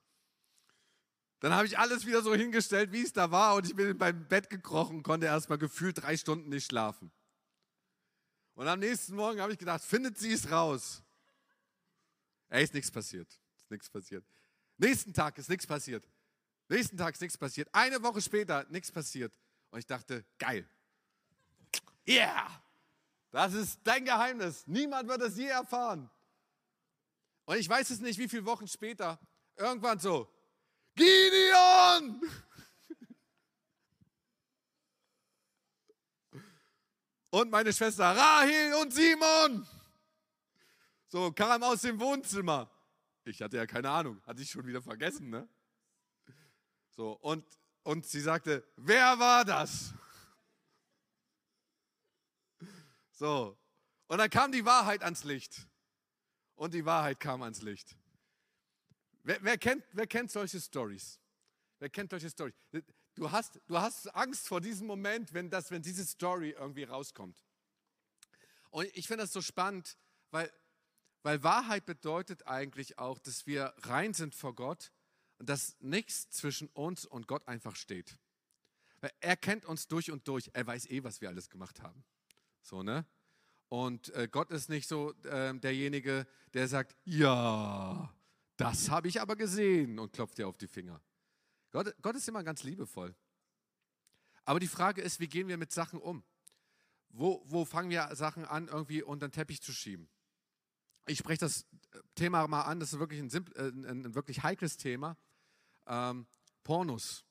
Dann 1.40 1.52
habe 1.52 1.66
ich 1.66 1.78
alles 1.78 2.06
wieder 2.06 2.22
so 2.22 2.34
hingestellt, 2.34 2.92
wie 2.92 3.02
es 3.02 3.12
da 3.12 3.30
war 3.30 3.56
und 3.56 3.66
ich 3.66 3.74
bin 3.74 3.96
beim 3.98 4.26
Bett 4.26 4.48
gekrochen, 4.48 5.02
konnte 5.02 5.26
erst 5.26 5.48
mal 5.48 5.58
gefühlt 5.58 6.02
drei 6.02 6.16
Stunden 6.16 6.48
nicht 6.48 6.66
schlafen. 6.66 7.10
Und 8.54 8.66
am 8.68 8.80
nächsten 8.80 9.14
Morgen 9.14 9.40
habe 9.40 9.52
ich 9.52 9.58
gedacht, 9.58 9.82
findet 9.84 10.16
sie 10.18 10.32
es 10.32 10.50
raus. 10.50 11.02
Ey, 12.48 12.64
ist 12.64 12.72
nichts 12.72 12.90
passiert. 12.90 13.28
Ist 13.58 13.70
nichts 13.70 13.90
passiert. 13.90 14.24
Nächsten 14.78 15.12
Tag 15.12 15.38
ist 15.38 15.48
nichts 15.48 15.66
passiert. 15.66 16.06
Nächsten 16.68 16.96
Tag 16.96 17.14
ist 17.14 17.20
nichts 17.20 17.38
passiert. 17.38 17.68
Eine 17.72 18.02
Woche 18.02 18.20
später 18.20 18.64
nichts 18.68 18.90
passiert. 18.90 19.32
Und 19.70 19.78
ich 19.78 19.86
dachte, 19.86 20.24
geil. 20.38 20.68
Yeah! 22.06 22.46
Das 23.30 23.52
ist 23.54 23.80
dein 23.84 24.04
Geheimnis. 24.04 24.66
Niemand 24.66 25.08
wird 25.08 25.22
es 25.22 25.36
je 25.36 25.46
erfahren. 25.46 26.10
Und 27.44 27.56
ich 27.56 27.68
weiß 27.68 27.90
es 27.90 28.00
nicht, 28.00 28.18
wie 28.18 28.28
viele 28.28 28.44
Wochen 28.44 28.66
später, 28.66 29.20
irgendwann 29.56 29.98
so, 30.00 30.28
Gideon! 30.94 32.20
Und 37.30 37.50
meine 37.50 37.72
Schwester 37.72 38.16
Rahel 38.16 38.74
und 38.80 38.92
Simon. 38.94 39.66
So 41.08 41.32
kam 41.32 41.62
aus 41.62 41.82
dem 41.82 42.00
Wohnzimmer. 42.00 42.70
Ich 43.26 43.42
hatte 43.42 43.56
ja 43.56 43.66
keine 43.66 43.90
Ahnung, 43.90 44.22
hatte 44.24 44.40
ich 44.40 44.50
schon 44.50 44.66
wieder 44.66 44.80
vergessen, 44.80 45.30
ne? 45.30 45.48
So, 46.90 47.12
und, 47.12 47.44
und 47.82 48.06
sie 48.06 48.20
sagte, 48.20 48.64
wer 48.76 49.18
war 49.18 49.44
das? 49.44 49.92
So, 53.10 53.58
und 54.06 54.18
dann 54.18 54.30
kam 54.30 54.52
die 54.52 54.64
Wahrheit 54.64 55.02
ans 55.02 55.24
Licht. 55.24 55.66
Und 56.54 56.72
die 56.72 56.84
Wahrheit 56.84 57.18
kam 57.18 57.42
ans 57.42 57.62
Licht. 57.62 57.96
Wer, 59.24 59.42
wer 59.42 59.58
kennt, 59.58 59.84
wer 59.92 60.06
kennt 60.06 60.30
solche 60.30 60.60
Stories? 60.60 61.18
Wer 61.78 61.90
kennt 61.90 62.10
solche 62.10 62.30
Stories? 62.30 62.54
Du 63.14 63.30
hast, 63.30 63.60
du 63.66 63.78
hast 63.78 64.14
Angst 64.14 64.46
vor 64.46 64.60
diesem 64.60 64.86
Moment, 64.86 65.34
wenn, 65.34 65.50
das, 65.50 65.70
wenn 65.70 65.82
diese 65.82 66.04
Story 66.06 66.50
irgendwie 66.50 66.84
rauskommt. 66.84 67.42
Und 68.70 68.86
ich 68.94 69.06
finde 69.06 69.24
das 69.24 69.32
so 69.32 69.42
spannend, 69.42 69.98
weil 70.30 70.50
Weil 71.26 71.42
Wahrheit 71.42 71.86
bedeutet 71.86 72.46
eigentlich 72.46 73.00
auch, 73.00 73.18
dass 73.18 73.48
wir 73.48 73.74
rein 73.82 74.14
sind 74.14 74.36
vor 74.36 74.54
Gott 74.54 74.92
und 75.38 75.48
dass 75.48 75.74
nichts 75.80 76.30
zwischen 76.30 76.68
uns 76.68 77.04
und 77.04 77.26
Gott 77.26 77.48
einfach 77.48 77.74
steht. 77.74 78.16
Weil 79.00 79.10
er 79.18 79.36
kennt 79.36 79.64
uns 79.64 79.88
durch 79.88 80.12
und 80.12 80.28
durch. 80.28 80.50
Er 80.52 80.64
weiß 80.68 80.88
eh, 80.88 81.02
was 81.02 81.20
wir 81.20 81.28
alles 81.28 81.50
gemacht 81.50 81.82
haben. 81.82 82.04
So, 82.62 82.84
ne? 82.84 83.04
Und 83.68 84.10
äh, 84.10 84.28
Gott 84.30 84.52
ist 84.52 84.68
nicht 84.68 84.86
so 84.86 85.14
äh, 85.24 85.52
derjenige, 85.58 86.28
der 86.54 86.68
sagt, 86.68 86.94
ja, 87.02 88.14
das 88.56 88.88
habe 88.90 89.08
ich 89.08 89.20
aber 89.20 89.34
gesehen 89.34 89.98
und 89.98 90.12
klopft 90.12 90.38
dir 90.38 90.46
auf 90.46 90.58
die 90.58 90.68
Finger. 90.68 91.02
Gott, 91.72 91.92
Gott 92.02 92.14
ist 92.14 92.28
immer 92.28 92.44
ganz 92.44 92.62
liebevoll. 92.62 93.16
Aber 94.44 94.60
die 94.60 94.68
Frage 94.68 95.02
ist, 95.02 95.18
wie 95.18 95.26
gehen 95.26 95.48
wir 95.48 95.56
mit 95.56 95.72
Sachen 95.72 95.98
um? 95.98 96.22
Wo, 97.08 97.42
wo 97.46 97.64
fangen 97.64 97.90
wir 97.90 98.14
Sachen 98.14 98.44
an, 98.44 98.68
irgendwie 98.68 99.02
unter 99.02 99.26
den 99.26 99.32
Teppich 99.32 99.60
zu 99.60 99.72
schieben? 99.72 100.08
Ich 101.06 101.18
spreche 101.18 101.40
das 101.40 101.62
äh, 101.92 101.98
Thema 102.14 102.46
mal 102.48 102.62
an, 102.62 102.80
das 102.80 102.92
ist 102.92 102.98
wirklich 102.98 103.20
ein, 103.20 103.30
äh, 103.54 103.60
ein, 103.60 104.06
ein 104.06 104.14
wirklich 104.14 104.42
heikles 104.42 104.76
Thema. 104.76 105.16
Ähm, 105.86 106.26
Pornos. 106.64 107.24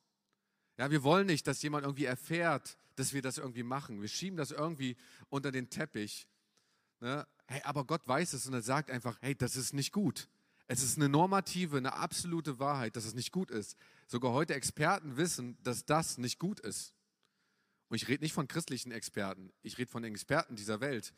Ja, 0.78 0.92
wir 0.92 1.04
wollen 1.04 1.28
nicht, 1.28 1.48
dass 1.48 1.62
jemand 1.62 1.86
irgendwie 1.86 2.06
erfährt, 2.06 2.78
dass 2.96 3.14
wir 3.14 3.22
das 3.22 3.38
irgendwie 3.38 3.64
machen. 3.64 4.02
Wir 4.02 4.08
schieben 4.08 4.38
das 4.38 4.52
irgendwie 4.52 4.96
unter 5.30 5.52
den 5.52 5.70
Teppich. 5.70 6.28
Ne? 7.00 7.28
Hey, 7.48 7.62
aber 7.64 7.86
Gott 7.86 8.08
weiß 8.08 8.34
es 8.34 8.48
und 8.48 8.54
er 8.54 8.62
sagt 8.62 8.90
einfach, 8.90 9.18
hey, 9.22 9.36
das 9.36 9.56
ist 9.56 9.74
nicht 9.74 9.92
gut. 9.92 10.30
Es 10.68 10.82
ist 10.82 10.98
eine 10.98 11.10
normative, 11.10 11.78
eine 11.78 11.94
absolute 11.94 12.60
Wahrheit, 12.60 12.96
dass 12.96 13.06
es 13.06 13.14
nicht 13.14 13.32
gut 13.32 13.52
ist. 13.52 13.78
Sogar 14.08 14.32
heute 14.32 14.56
Experten 14.56 15.18
wissen, 15.18 15.58
dass 15.62 15.86
das 15.86 16.18
nicht 16.18 16.40
gut 16.40 16.60
ist. 16.60 16.94
Und 17.90 17.98
ich 17.98 18.08
rede 18.08 18.24
nicht 18.24 18.34
von 18.34 18.48
christlichen 18.48 18.92
Experten, 18.92 19.52
ich 19.62 19.78
rede 19.78 19.92
von 19.92 20.04
Experten 20.04 20.56
dieser 20.56 20.82
Welt. 20.82 21.14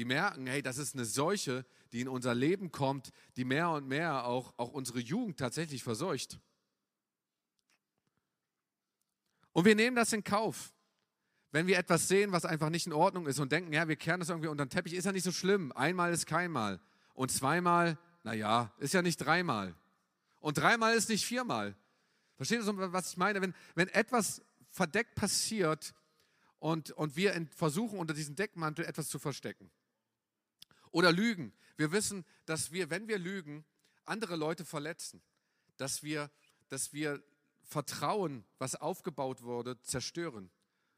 Die 0.00 0.06
merken, 0.06 0.46
hey, 0.46 0.62
das 0.62 0.78
ist 0.78 0.94
eine 0.94 1.04
Seuche, 1.04 1.66
die 1.92 2.00
in 2.00 2.08
unser 2.08 2.34
Leben 2.34 2.72
kommt, 2.72 3.12
die 3.36 3.44
mehr 3.44 3.68
und 3.68 3.86
mehr 3.86 4.24
auch, 4.24 4.54
auch 4.56 4.72
unsere 4.72 4.98
Jugend 4.98 5.38
tatsächlich 5.38 5.82
verseucht. 5.82 6.40
Und 9.52 9.66
wir 9.66 9.74
nehmen 9.74 9.96
das 9.96 10.14
in 10.14 10.24
Kauf. 10.24 10.72
Wenn 11.52 11.66
wir 11.66 11.76
etwas 11.76 12.08
sehen, 12.08 12.32
was 12.32 12.46
einfach 12.46 12.70
nicht 12.70 12.86
in 12.86 12.94
Ordnung 12.94 13.26
ist 13.26 13.40
und 13.40 13.52
denken, 13.52 13.74
ja, 13.74 13.88
wir 13.88 13.96
kehren 13.96 14.20
das 14.20 14.30
irgendwie 14.30 14.48
unter 14.48 14.64
den 14.64 14.70
Teppich, 14.70 14.94
ist 14.94 15.04
ja 15.04 15.12
nicht 15.12 15.24
so 15.24 15.32
schlimm. 15.32 15.70
Einmal 15.72 16.14
ist 16.14 16.24
keinmal. 16.24 16.80
Und 17.12 17.30
zweimal, 17.30 17.98
naja, 18.22 18.72
ist 18.78 18.94
ja 18.94 19.02
nicht 19.02 19.18
dreimal. 19.18 19.74
Und 20.38 20.56
dreimal 20.56 20.94
ist 20.94 21.10
nicht 21.10 21.26
viermal. 21.26 21.76
Versteht 22.36 22.62
ihr, 22.62 22.92
was 22.94 23.10
ich 23.10 23.16
meine? 23.18 23.42
Wenn, 23.42 23.52
wenn 23.74 23.88
etwas 23.88 24.40
verdeckt 24.70 25.14
passiert 25.14 25.92
und, 26.58 26.90
und 26.92 27.16
wir 27.16 27.46
versuchen, 27.54 27.98
unter 27.98 28.14
diesem 28.14 28.34
Deckmantel 28.34 28.86
etwas 28.86 29.10
zu 29.10 29.18
verstecken. 29.18 29.70
Oder 30.90 31.12
lügen. 31.12 31.52
Wir 31.76 31.92
wissen, 31.92 32.24
dass 32.46 32.72
wir, 32.72 32.90
wenn 32.90 33.08
wir 33.08 33.18
lügen, 33.18 33.64
andere 34.04 34.36
Leute 34.36 34.64
verletzen. 34.64 35.22
Dass 35.76 36.02
wir, 36.02 36.30
dass 36.68 36.92
wir 36.92 37.22
Vertrauen, 37.62 38.44
was 38.58 38.74
aufgebaut 38.74 39.42
wurde, 39.42 39.80
zerstören. 39.82 40.50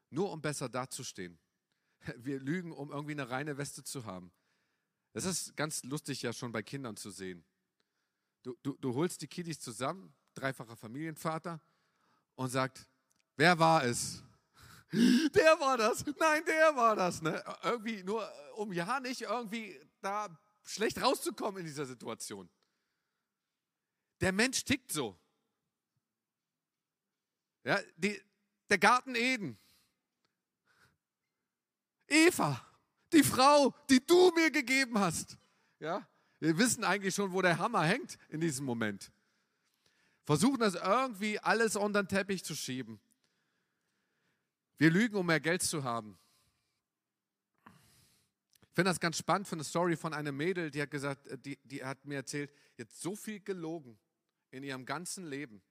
Nur 0.09 0.31
um 0.31 0.41
besser 0.41 0.69
dazustehen. 0.69 1.39
Wir 2.17 2.39
lügen, 2.39 2.71
um 2.71 2.91
irgendwie 2.91 3.13
eine 3.13 3.29
reine 3.29 3.57
Weste 3.57 3.83
zu 3.83 4.05
haben. 4.05 4.31
Das 5.13 5.25
ist 5.25 5.55
ganz 5.55 5.83
lustig 5.83 6.21
ja 6.23 6.33
schon 6.33 6.51
bei 6.51 6.63
Kindern 6.63 6.97
zu 6.97 7.11
sehen. 7.11 7.45
Du, 8.41 8.55
du, 8.63 8.75
du 8.77 8.93
holst 8.95 9.21
die 9.21 9.27
Kiddies 9.27 9.59
zusammen, 9.59 10.13
dreifacher 10.33 10.75
Familienvater, 10.75 11.61
und 12.35 12.49
sagt, 12.49 12.87
wer 13.37 13.59
war 13.59 13.85
es? 13.85 14.23
Der 14.93 15.59
war 15.59 15.77
das. 15.77 16.05
Nein, 16.19 16.45
der 16.45 16.75
war 16.75 16.95
das. 16.95 17.21
Ne? 17.21 17.43
Irgendwie 17.63 18.03
nur, 18.03 18.31
um 18.55 18.71
ja 18.71 18.99
nicht 18.99 19.21
irgendwie 19.21 19.79
da 20.01 20.29
schlecht 20.63 21.01
rauszukommen 21.01 21.61
in 21.61 21.65
dieser 21.65 21.85
Situation. 21.85 22.49
Der 24.21 24.31
Mensch 24.31 24.63
tickt 24.63 24.91
so. 24.91 25.17
Ja, 27.63 27.79
die, 27.97 28.21
der 28.69 28.77
Garten 28.77 29.15
Eden. 29.15 29.57
Eva, 32.07 32.63
die 33.11 33.23
Frau, 33.23 33.73
die 33.89 34.05
du 34.05 34.31
mir 34.31 34.51
gegeben 34.51 34.99
hast. 34.99 35.37
Ja, 35.79 36.07
wir 36.39 36.57
wissen 36.57 36.83
eigentlich 36.83 37.15
schon, 37.15 37.31
wo 37.31 37.41
der 37.41 37.57
Hammer 37.57 37.83
hängt 37.83 38.17
in 38.29 38.41
diesem 38.41 38.65
Moment. 38.65 39.11
Versuchen 40.25 40.59
das 40.59 40.75
irgendwie 40.75 41.39
alles 41.39 41.75
unter 41.75 42.03
den 42.03 42.07
Teppich 42.07 42.43
zu 42.43 42.55
schieben. 42.55 42.99
Wir 44.77 44.91
lügen, 44.91 45.15
um 45.15 45.25
mehr 45.25 45.39
Geld 45.39 45.61
zu 45.61 45.83
haben. 45.83 46.17
Ich 48.73 48.75
finde 48.75 48.89
das 48.89 48.99
ganz 48.99 49.17
spannend 49.17 49.47
für 49.47 49.55
eine 49.55 49.63
Story 49.63 49.95
von 49.95 50.13
einem 50.13 50.35
Mädel, 50.35 50.71
die 50.71 50.81
hat 50.81 50.89
gesagt, 50.89 51.27
äh, 51.27 51.37
die, 51.37 51.59
die 51.63 51.85
hat 51.85 52.05
mir 52.05 52.15
erzählt, 52.15 52.51
jetzt 52.75 53.01
so 53.01 53.15
viel 53.15 53.39
gelogen 53.39 53.99
in 54.49 54.63
ihrem 54.63 54.85
ganzen 54.85 55.27
Leben. 55.27 55.61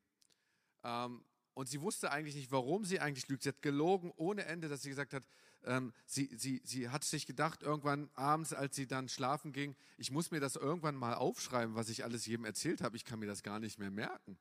Ähm, 0.85 1.25
und 1.55 1.69
sie 1.69 1.81
wusste 1.81 2.11
eigentlich 2.11 2.35
nicht, 2.35 2.51
warum 2.51 2.85
sie 2.85 3.01
eigentlich 3.01 3.29
lügt. 3.29 3.43
Sie 3.43 3.51
hat 3.51 3.61
gelogen 3.61 4.13
ohne 4.17 4.45
Ende, 4.45 4.69
dass 4.69 4.83
sie 4.83 4.89
gesagt 4.89 5.13
hat, 5.13 5.27
ähm, 5.65 5.93
sie, 6.07 6.31
sie, 6.37 6.63
sie 6.65 6.89
hat 6.89 7.05
sich 7.05 7.27
gedacht, 7.27 7.63
irgendwann 7.63 8.11
abends, 8.15 8.53
als 8.53 8.75
sie 8.75 8.87
dann 8.87 9.09
schlafen 9.09 9.53
ging, 9.53 9.77
ich 9.99 10.11
muss 10.11 10.31
mir 10.31 10.41
das 10.41 10.57
irgendwann 10.57 10.97
mal 10.97 11.15
aufschreiben, 11.15 11.75
was 11.75 11.89
ich 11.89 12.05
alles 12.05 12.27
jedem 12.27 12.45
erzählt 12.45 12.81
habe. 12.81 12.97
Ich 12.97 13.05
kann 13.05 13.19
mir 13.19 13.27
das 13.27 13.43
gar 13.43 13.61
nicht 13.61 13.79
mehr 13.79 13.91
merken. 13.91 14.39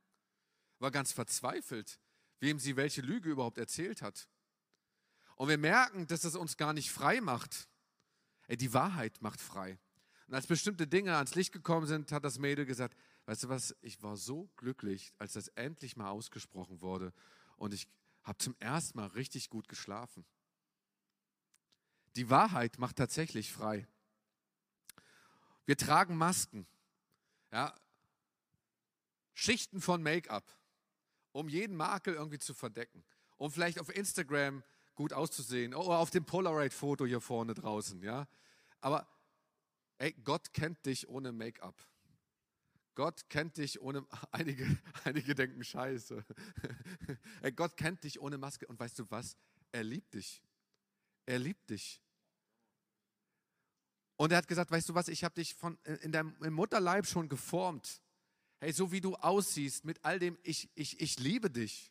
War 0.79 0.91
ganz 0.91 1.11
verzweifelt, 1.11 1.99
wem 2.39 2.59
sie 2.59 2.75
welche 2.75 3.01
Lüge 3.01 3.29
überhaupt 3.29 3.57
erzählt 3.57 4.01
hat. 4.01 4.29
Und 5.41 5.47
wir 5.47 5.57
merken, 5.57 6.05
dass 6.05 6.23
es 6.23 6.35
uns 6.35 6.55
gar 6.55 6.71
nicht 6.71 6.91
frei 6.91 7.19
macht. 7.19 7.67
Ey, 8.45 8.57
die 8.57 8.75
Wahrheit 8.75 9.23
macht 9.23 9.41
frei. 9.41 9.79
Und 10.27 10.35
als 10.35 10.45
bestimmte 10.45 10.85
Dinge 10.85 11.15
ans 11.15 11.33
Licht 11.33 11.51
gekommen 11.51 11.87
sind, 11.87 12.11
hat 12.11 12.23
das 12.23 12.37
Mädel 12.37 12.67
gesagt, 12.67 12.95
weißt 13.25 13.45
du 13.45 13.49
was, 13.49 13.75
ich 13.81 14.03
war 14.03 14.17
so 14.17 14.51
glücklich, 14.55 15.11
als 15.17 15.33
das 15.33 15.47
endlich 15.47 15.97
mal 15.97 16.11
ausgesprochen 16.11 16.79
wurde. 16.79 17.11
Und 17.55 17.73
ich 17.73 17.87
habe 18.21 18.37
zum 18.37 18.55
ersten 18.59 18.99
Mal 18.99 19.07
richtig 19.07 19.49
gut 19.49 19.67
geschlafen. 19.67 20.27
Die 22.15 22.29
Wahrheit 22.29 22.77
macht 22.77 22.97
tatsächlich 22.97 23.51
frei. 23.51 23.87
Wir 25.65 25.75
tragen 25.75 26.17
Masken, 26.17 26.67
ja, 27.51 27.75
Schichten 29.33 29.81
von 29.81 30.03
Make-up, 30.03 30.55
um 31.31 31.49
jeden 31.49 31.75
Makel 31.75 32.13
irgendwie 32.13 32.37
zu 32.37 32.53
verdecken, 32.53 33.03
um 33.37 33.51
vielleicht 33.51 33.79
auf 33.79 33.89
Instagram 33.89 34.61
gut 34.95 35.13
auszusehen 35.13 35.73
oder 35.73 35.99
auf 35.99 36.09
dem 36.09 36.25
Polaroid-Foto 36.25 37.05
hier 37.05 37.21
vorne 37.21 37.53
draußen, 37.53 38.01
ja. 38.01 38.27
Aber 38.79 39.07
ey, 39.97 40.13
Gott 40.23 40.53
kennt 40.53 40.85
dich 40.85 41.07
ohne 41.07 41.31
Make-up. 41.31 41.75
Gott 42.95 43.29
kennt 43.29 43.57
dich 43.57 43.81
ohne, 43.81 44.05
einige, 44.31 44.65
einige 45.03 45.35
denken 45.35 45.63
Scheiße. 45.63 46.23
ey, 47.41 47.51
Gott 47.51 47.77
kennt 47.77 48.03
dich 48.03 48.19
ohne 48.19 48.37
Maske 48.37 48.67
und 48.67 48.79
weißt 48.79 48.99
du 48.99 49.09
was? 49.09 49.37
Er 49.71 49.83
liebt 49.83 50.13
dich. 50.13 50.43
Er 51.25 51.39
liebt 51.39 51.69
dich. 51.69 52.01
Und 54.17 54.31
er 54.31 54.37
hat 54.37 54.47
gesagt, 54.47 54.69
weißt 54.69 54.89
du 54.89 54.93
was, 54.93 55.07
ich 55.07 55.23
habe 55.23 55.33
dich 55.33 55.55
von, 55.55 55.79
in 56.01 56.11
deinem 56.11 56.35
im 56.43 56.53
Mutterleib 56.53 57.07
schon 57.07 57.27
geformt. 57.27 58.01
Hey, 58.59 58.71
so 58.71 58.91
wie 58.91 59.01
du 59.01 59.15
aussiehst, 59.15 59.85
mit 59.85 60.03
all 60.05 60.19
dem, 60.19 60.37
ich, 60.43 60.69
ich, 60.75 60.99
ich 60.99 61.17
liebe 61.17 61.49
dich. 61.49 61.90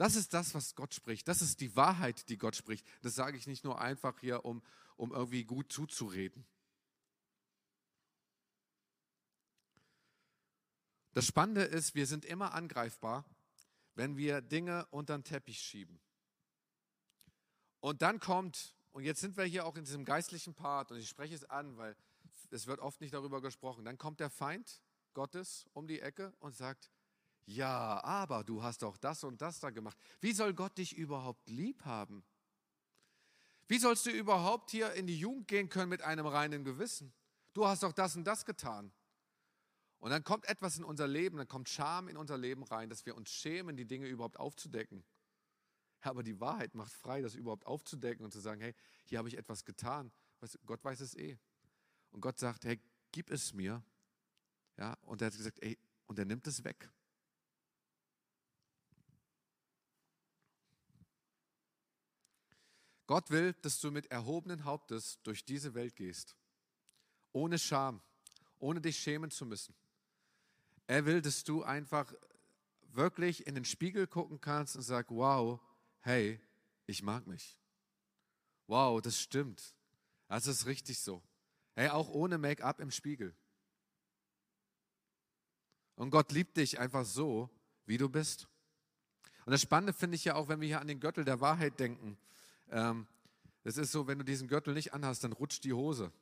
Das 0.00 0.16
ist 0.16 0.32
das, 0.32 0.54
was 0.54 0.74
Gott 0.76 0.94
spricht. 0.94 1.28
Das 1.28 1.42
ist 1.42 1.60
die 1.60 1.76
Wahrheit, 1.76 2.30
die 2.30 2.38
Gott 2.38 2.56
spricht. 2.56 2.86
Das 3.02 3.14
sage 3.14 3.36
ich 3.36 3.46
nicht 3.46 3.64
nur 3.64 3.82
einfach 3.82 4.18
hier, 4.18 4.46
um, 4.46 4.62
um 4.96 5.12
irgendwie 5.12 5.44
gut 5.44 5.70
zuzureden. 5.70 6.46
Das 11.12 11.26
Spannende 11.26 11.64
ist, 11.64 11.94
wir 11.94 12.06
sind 12.06 12.24
immer 12.24 12.54
angreifbar, 12.54 13.26
wenn 13.94 14.16
wir 14.16 14.40
Dinge 14.40 14.86
unter 14.86 15.18
den 15.18 15.24
Teppich 15.24 15.60
schieben. 15.60 16.00
Und 17.80 18.00
dann 18.00 18.20
kommt, 18.20 18.74
und 18.92 19.04
jetzt 19.04 19.20
sind 19.20 19.36
wir 19.36 19.44
hier 19.44 19.66
auch 19.66 19.76
in 19.76 19.84
diesem 19.84 20.06
geistlichen 20.06 20.54
Part, 20.54 20.92
und 20.92 20.96
ich 20.96 21.10
spreche 21.10 21.34
es 21.34 21.44
an, 21.44 21.76
weil 21.76 21.94
es 22.48 22.66
wird 22.66 22.80
oft 22.80 23.02
nicht 23.02 23.12
darüber 23.12 23.42
gesprochen, 23.42 23.84
dann 23.84 23.98
kommt 23.98 24.18
der 24.20 24.30
Feind 24.30 24.80
Gottes 25.12 25.66
um 25.74 25.86
die 25.86 26.00
Ecke 26.00 26.32
und 26.38 26.56
sagt, 26.56 26.90
ja, 27.50 28.02
aber 28.04 28.44
du 28.44 28.62
hast 28.62 28.82
doch 28.82 28.96
das 28.96 29.24
und 29.24 29.42
das 29.42 29.58
da 29.58 29.70
gemacht. 29.70 29.98
Wie 30.20 30.32
soll 30.32 30.54
Gott 30.54 30.78
dich 30.78 30.96
überhaupt 30.96 31.48
lieb 31.48 31.84
haben? 31.84 32.22
Wie 33.66 33.78
sollst 33.78 34.06
du 34.06 34.10
überhaupt 34.10 34.70
hier 34.70 34.92
in 34.94 35.06
die 35.06 35.18
Jugend 35.18 35.48
gehen 35.48 35.68
können 35.68 35.88
mit 35.88 36.02
einem 36.02 36.26
reinen 36.26 36.64
Gewissen? 36.64 37.12
Du 37.52 37.66
hast 37.66 37.82
doch 37.82 37.92
das 37.92 38.14
und 38.14 38.24
das 38.24 38.44
getan. 38.44 38.92
Und 39.98 40.10
dann 40.10 40.22
kommt 40.22 40.48
etwas 40.48 40.78
in 40.78 40.84
unser 40.84 41.08
Leben, 41.08 41.38
dann 41.38 41.48
kommt 41.48 41.68
Scham 41.68 42.08
in 42.08 42.16
unser 42.16 42.38
Leben 42.38 42.62
rein, 42.62 42.88
dass 42.88 43.04
wir 43.04 43.16
uns 43.16 43.30
schämen, 43.30 43.76
die 43.76 43.84
Dinge 43.84 44.06
überhaupt 44.06 44.38
aufzudecken. 44.38 45.04
Aber 46.02 46.22
die 46.22 46.40
Wahrheit 46.40 46.74
macht 46.74 46.92
frei, 46.92 47.20
das 47.20 47.34
überhaupt 47.34 47.66
aufzudecken 47.66 48.24
und 48.24 48.30
zu 48.30 48.40
sagen, 48.40 48.60
hey, 48.60 48.74
hier 49.04 49.18
habe 49.18 49.28
ich 49.28 49.36
etwas 49.36 49.64
getan. 49.64 50.12
Gott 50.66 50.82
weiß 50.84 51.00
es 51.00 51.14
eh. 51.16 51.36
Und 52.12 52.20
Gott 52.20 52.38
sagt, 52.38 52.64
hey, 52.64 52.80
gib 53.12 53.30
es 53.30 53.52
mir. 53.52 53.82
Ja, 54.78 54.96
und 55.02 55.20
er 55.20 55.26
hat 55.26 55.36
gesagt, 55.36 55.58
ey, 55.62 55.76
und 56.06 56.18
er 56.18 56.24
nimmt 56.24 56.46
es 56.46 56.64
weg. 56.64 56.88
Gott 63.10 63.28
will, 63.30 63.54
dass 63.54 63.80
du 63.80 63.90
mit 63.90 64.06
erhobenen 64.12 64.62
Hauptes 64.64 65.20
durch 65.24 65.44
diese 65.44 65.74
Welt 65.74 65.96
gehst 65.96 66.36
ohne 67.32 67.58
Scham, 67.58 68.00
ohne 68.60 68.80
dich 68.80 69.00
schämen 69.00 69.32
zu 69.32 69.44
müssen. 69.44 69.74
Er 70.86 71.04
will, 71.06 71.20
dass 71.20 71.42
du 71.42 71.64
einfach 71.64 72.14
wirklich 72.92 73.48
in 73.48 73.56
den 73.56 73.64
Spiegel 73.64 74.06
gucken 74.06 74.40
kannst 74.40 74.76
und 74.76 74.82
sagst, 74.82 75.10
wow, 75.10 75.58
hey, 76.02 76.40
ich 76.86 77.02
mag 77.02 77.26
mich. 77.26 77.58
Wow, 78.68 79.02
das 79.02 79.20
stimmt. 79.20 79.74
Das 80.28 80.46
ist 80.46 80.66
richtig 80.66 81.00
so. 81.00 81.20
Hey, 81.74 81.88
auch 81.88 82.10
ohne 82.10 82.38
Make-up 82.38 82.78
im 82.78 82.92
Spiegel. 82.92 83.34
Und 85.96 86.10
Gott 86.10 86.30
liebt 86.30 86.56
dich 86.56 86.78
einfach 86.78 87.04
so, 87.04 87.50
wie 87.86 87.98
du 87.98 88.08
bist. 88.08 88.46
Und 89.46 89.50
das 89.50 89.62
Spannende 89.62 89.94
finde 89.94 90.14
ich 90.14 90.26
ja 90.26 90.36
auch, 90.36 90.46
wenn 90.46 90.60
wir 90.60 90.68
hier 90.68 90.80
an 90.80 90.86
den 90.86 91.00
Gürtel 91.00 91.24
der 91.24 91.40
Wahrheit 91.40 91.80
denken. 91.80 92.16
Ähm, 92.70 93.06
es 93.64 93.76
ist 93.76 93.92
so, 93.92 94.06
wenn 94.06 94.18
du 94.18 94.24
diesen 94.24 94.48
Gürtel 94.48 94.74
nicht 94.74 94.94
anhast, 94.94 95.22
dann 95.24 95.32
rutscht 95.32 95.64
die 95.64 95.72
Hose. 95.72 96.12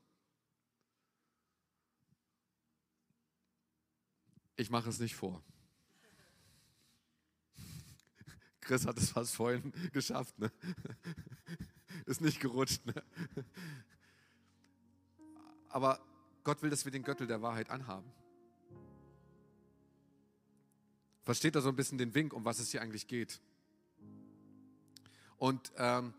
Ich 4.56 4.70
mache 4.70 4.88
es 4.88 4.98
nicht 4.98 5.14
vor. 5.14 5.42
Chris 8.60 8.86
hat 8.86 8.96
es 8.98 9.10
fast 9.10 9.36
vorhin 9.36 9.72
geschafft. 9.92 10.36
Ne? 10.38 10.50
Ist 12.06 12.20
nicht 12.20 12.40
gerutscht. 12.40 12.84
Ne? 12.86 12.94
Aber 15.68 16.00
Gott 16.42 16.62
will, 16.62 16.70
dass 16.70 16.84
wir 16.84 16.92
den 16.92 17.02
Gürtel 17.02 17.26
der 17.26 17.42
Wahrheit 17.42 17.70
anhaben. 17.70 18.10
Versteht 21.24 21.54
er 21.54 21.60
so 21.60 21.68
ein 21.68 21.76
bisschen 21.76 21.98
den 21.98 22.14
Wink, 22.14 22.32
um 22.32 22.44
was 22.44 22.58
es 22.58 22.70
hier 22.70 22.80
eigentlich 22.80 23.06
geht? 23.06 23.40
Und 25.36 25.70
ähm, 25.76 26.14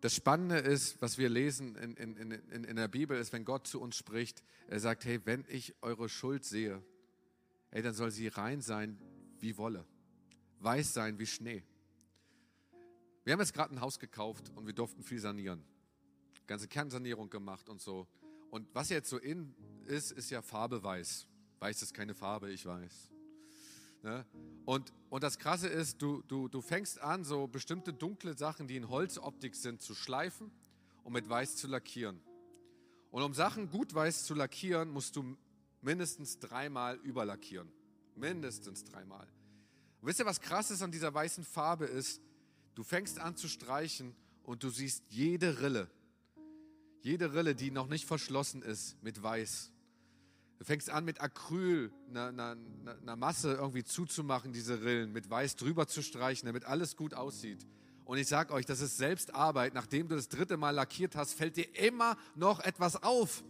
das 0.00 0.14
Spannende 0.14 0.58
ist, 0.58 1.00
was 1.02 1.18
wir 1.18 1.28
lesen 1.28 1.74
in, 1.76 1.94
in, 1.96 2.30
in, 2.30 2.64
in 2.64 2.76
der 2.76 2.88
Bibel, 2.88 3.18
ist, 3.18 3.32
wenn 3.32 3.44
Gott 3.44 3.66
zu 3.66 3.80
uns 3.80 3.96
spricht, 3.96 4.42
er 4.68 4.80
sagt, 4.80 5.04
hey, 5.04 5.20
wenn 5.24 5.44
ich 5.48 5.74
eure 5.82 6.08
Schuld 6.08 6.44
sehe, 6.44 6.82
hey, 7.70 7.82
dann 7.82 7.94
soll 7.94 8.10
sie 8.10 8.28
rein 8.28 8.60
sein 8.60 8.98
wie 9.40 9.56
Wolle, 9.56 9.84
weiß 10.60 10.92
sein 10.94 11.18
wie 11.18 11.26
Schnee. 11.26 11.64
Wir 13.24 13.32
haben 13.32 13.40
jetzt 13.40 13.52
gerade 13.52 13.74
ein 13.74 13.80
Haus 13.80 13.98
gekauft 13.98 14.50
und 14.54 14.66
wir 14.66 14.72
durften 14.72 15.02
viel 15.02 15.18
sanieren. 15.18 15.62
Ganze 16.46 16.68
Kernsanierung 16.68 17.28
gemacht 17.28 17.68
und 17.68 17.80
so. 17.80 18.06
Und 18.50 18.66
was 18.74 18.88
jetzt 18.88 19.10
so 19.10 19.18
in 19.18 19.54
ist, 19.86 20.12
ist 20.12 20.30
ja 20.30 20.40
Farbe 20.40 20.82
weiß. 20.82 21.26
Weiß 21.58 21.82
ist 21.82 21.92
keine 21.92 22.14
Farbe, 22.14 22.50
ich 22.50 22.64
weiß. 22.64 23.10
Ne? 24.02 24.24
Und, 24.64 24.92
und 25.10 25.22
das 25.22 25.38
Krasse 25.38 25.68
ist, 25.68 26.00
du, 26.02 26.22
du, 26.28 26.48
du 26.48 26.60
fängst 26.60 27.00
an, 27.00 27.24
so 27.24 27.46
bestimmte 27.46 27.92
dunkle 27.92 28.36
Sachen, 28.36 28.68
die 28.68 28.76
in 28.76 28.88
Holzoptik 28.88 29.54
sind, 29.54 29.82
zu 29.82 29.94
schleifen 29.94 30.50
und 31.04 31.12
mit 31.12 31.28
weiß 31.28 31.56
zu 31.56 31.66
lackieren. 31.66 32.20
Und 33.10 33.22
um 33.22 33.34
Sachen 33.34 33.70
gut 33.70 33.94
weiß 33.94 34.24
zu 34.24 34.34
lackieren, 34.34 34.90
musst 34.90 35.16
du 35.16 35.36
mindestens 35.80 36.38
dreimal 36.38 36.96
überlackieren. 36.96 37.72
Mindestens 38.14 38.84
dreimal. 38.84 39.26
Und 40.00 40.08
wisst 40.08 40.20
ihr, 40.20 40.26
was 40.26 40.40
krass 40.40 40.70
ist 40.70 40.82
an 40.82 40.92
dieser 40.92 41.12
weißen 41.12 41.44
Farbe 41.44 41.86
ist? 41.86 42.20
Du 42.74 42.82
fängst 42.82 43.18
an 43.18 43.36
zu 43.36 43.48
streichen 43.48 44.14
und 44.42 44.62
du 44.62 44.70
siehst 44.70 45.04
jede 45.08 45.60
Rille, 45.60 45.90
jede 47.00 47.32
Rille, 47.32 47.54
die 47.54 47.70
noch 47.70 47.88
nicht 47.88 48.04
verschlossen 48.04 48.62
ist, 48.62 49.02
mit 49.02 49.22
Weiß. 49.22 49.72
Du 50.58 50.64
fängst 50.64 50.90
an 50.90 51.04
mit 51.04 51.20
Acryl, 51.20 51.92
einer, 52.10 52.28
einer, 52.28 52.56
einer 53.00 53.16
Masse 53.16 53.54
irgendwie 53.54 53.84
zuzumachen, 53.84 54.52
diese 54.52 54.82
Rillen, 54.82 55.12
mit 55.12 55.30
Weiß 55.30 55.56
drüber 55.56 55.86
zu 55.86 56.02
streichen, 56.02 56.46
damit 56.46 56.64
alles 56.64 56.96
gut 56.96 57.14
aussieht. 57.14 57.66
Und 58.04 58.18
ich 58.18 58.26
sage 58.26 58.52
euch, 58.52 58.66
das 58.66 58.80
ist 58.80 58.96
Selbstarbeit. 58.96 59.74
Nachdem 59.74 60.08
du 60.08 60.16
das 60.16 60.28
dritte 60.28 60.56
Mal 60.56 60.70
lackiert 60.70 61.14
hast, 61.14 61.34
fällt 61.34 61.56
dir 61.56 61.68
immer 61.78 62.16
noch 62.34 62.60
etwas 62.60 63.02
auf. 63.02 63.44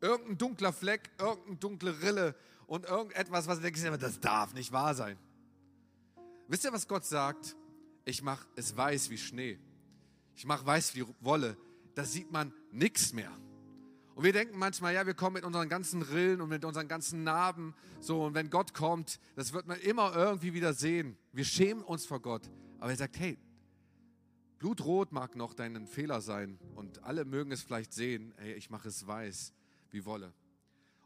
Irgendein 0.00 0.38
dunkler 0.38 0.72
Fleck, 0.72 1.10
irgendeine 1.18 1.56
dunkle 1.56 2.02
Rille 2.02 2.34
und 2.66 2.86
irgendetwas, 2.86 3.46
was 3.48 3.58
du 3.58 3.62
denkst, 3.62 3.82
das 3.98 4.20
darf 4.20 4.54
nicht 4.54 4.70
wahr 4.70 4.94
sein. 4.94 5.18
Wisst 6.46 6.64
ihr, 6.64 6.72
was 6.72 6.86
Gott 6.86 7.04
sagt? 7.04 7.56
ich 8.04 8.22
mache 8.22 8.46
es 8.56 8.76
weiß 8.76 9.10
wie 9.10 9.18
Schnee. 9.18 9.58
Ich 10.34 10.44
mache 10.44 10.66
weiß 10.66 10.94
wie 10.94 11.04
Wolle. 11.20 11.56
Da 11.94 12.04
sieht 12.04 12.30
man 12.30 12.52
nichts 12.70 13.12
mehr. 13.12 13.30
Und 14.14 14.24
wir 14.24 14.32
denken 14.32 14.58
manchmal, 14.58 14.94
ja, 14.94 15.06
wir 15.06 15.14
kommen 15.14 15.34
mit 15.34 15.44
unseren 15.44 15.68
ganzen 15.68 16.02
Rillen 16.02 16.40
und 16.40 16.48
mit 16.48 16.64
unseren 16.64 16.88
ganzen 16.88 17.24
Narben. 17.24 17.74
So, 18.00 18.24
und 18.24 18.34
wenn 18.34 18.50
Gott 18.50 18.74
kommt, 18.74 19.20
das 19.36 19.52
wird 19.52 19.66
man 19.66 19.78
immer 19.80 20.14
irgendwie 20.14 20.52
wieder 20.52 20.74
sehen. 20.74 21.16
Wir 21.32 21.44
schämen 21.44 21.82
uns 21.82 22.06
vor 22.06 22.20
Gott. 22.20 22.50
Aber 22.78 22.90
er 22.90 22.96
sagt, 22.96 23.18
hey, 23.18 23.38
Blutrot 24.58 25.12
mag 25.12 25.36
noch 25.36 25.54
dein 25.54 25.86
Fehler 25.86 26.20
sein. 26.20 26.58
Und 26.74 27.02
alle 27.02 27.24
mögen 27.24 27.50
es 27.52 27.62
vielleicht 27.62 27.92
sehen, 27.92 28.34
hey, 28.36 28.54
ich 28.54 28.68
mache 28.68 28.88
es 28.88 29.06
weiß 29.06 29.54
wie 29.90 30.04
Wolle. 30.04 30.32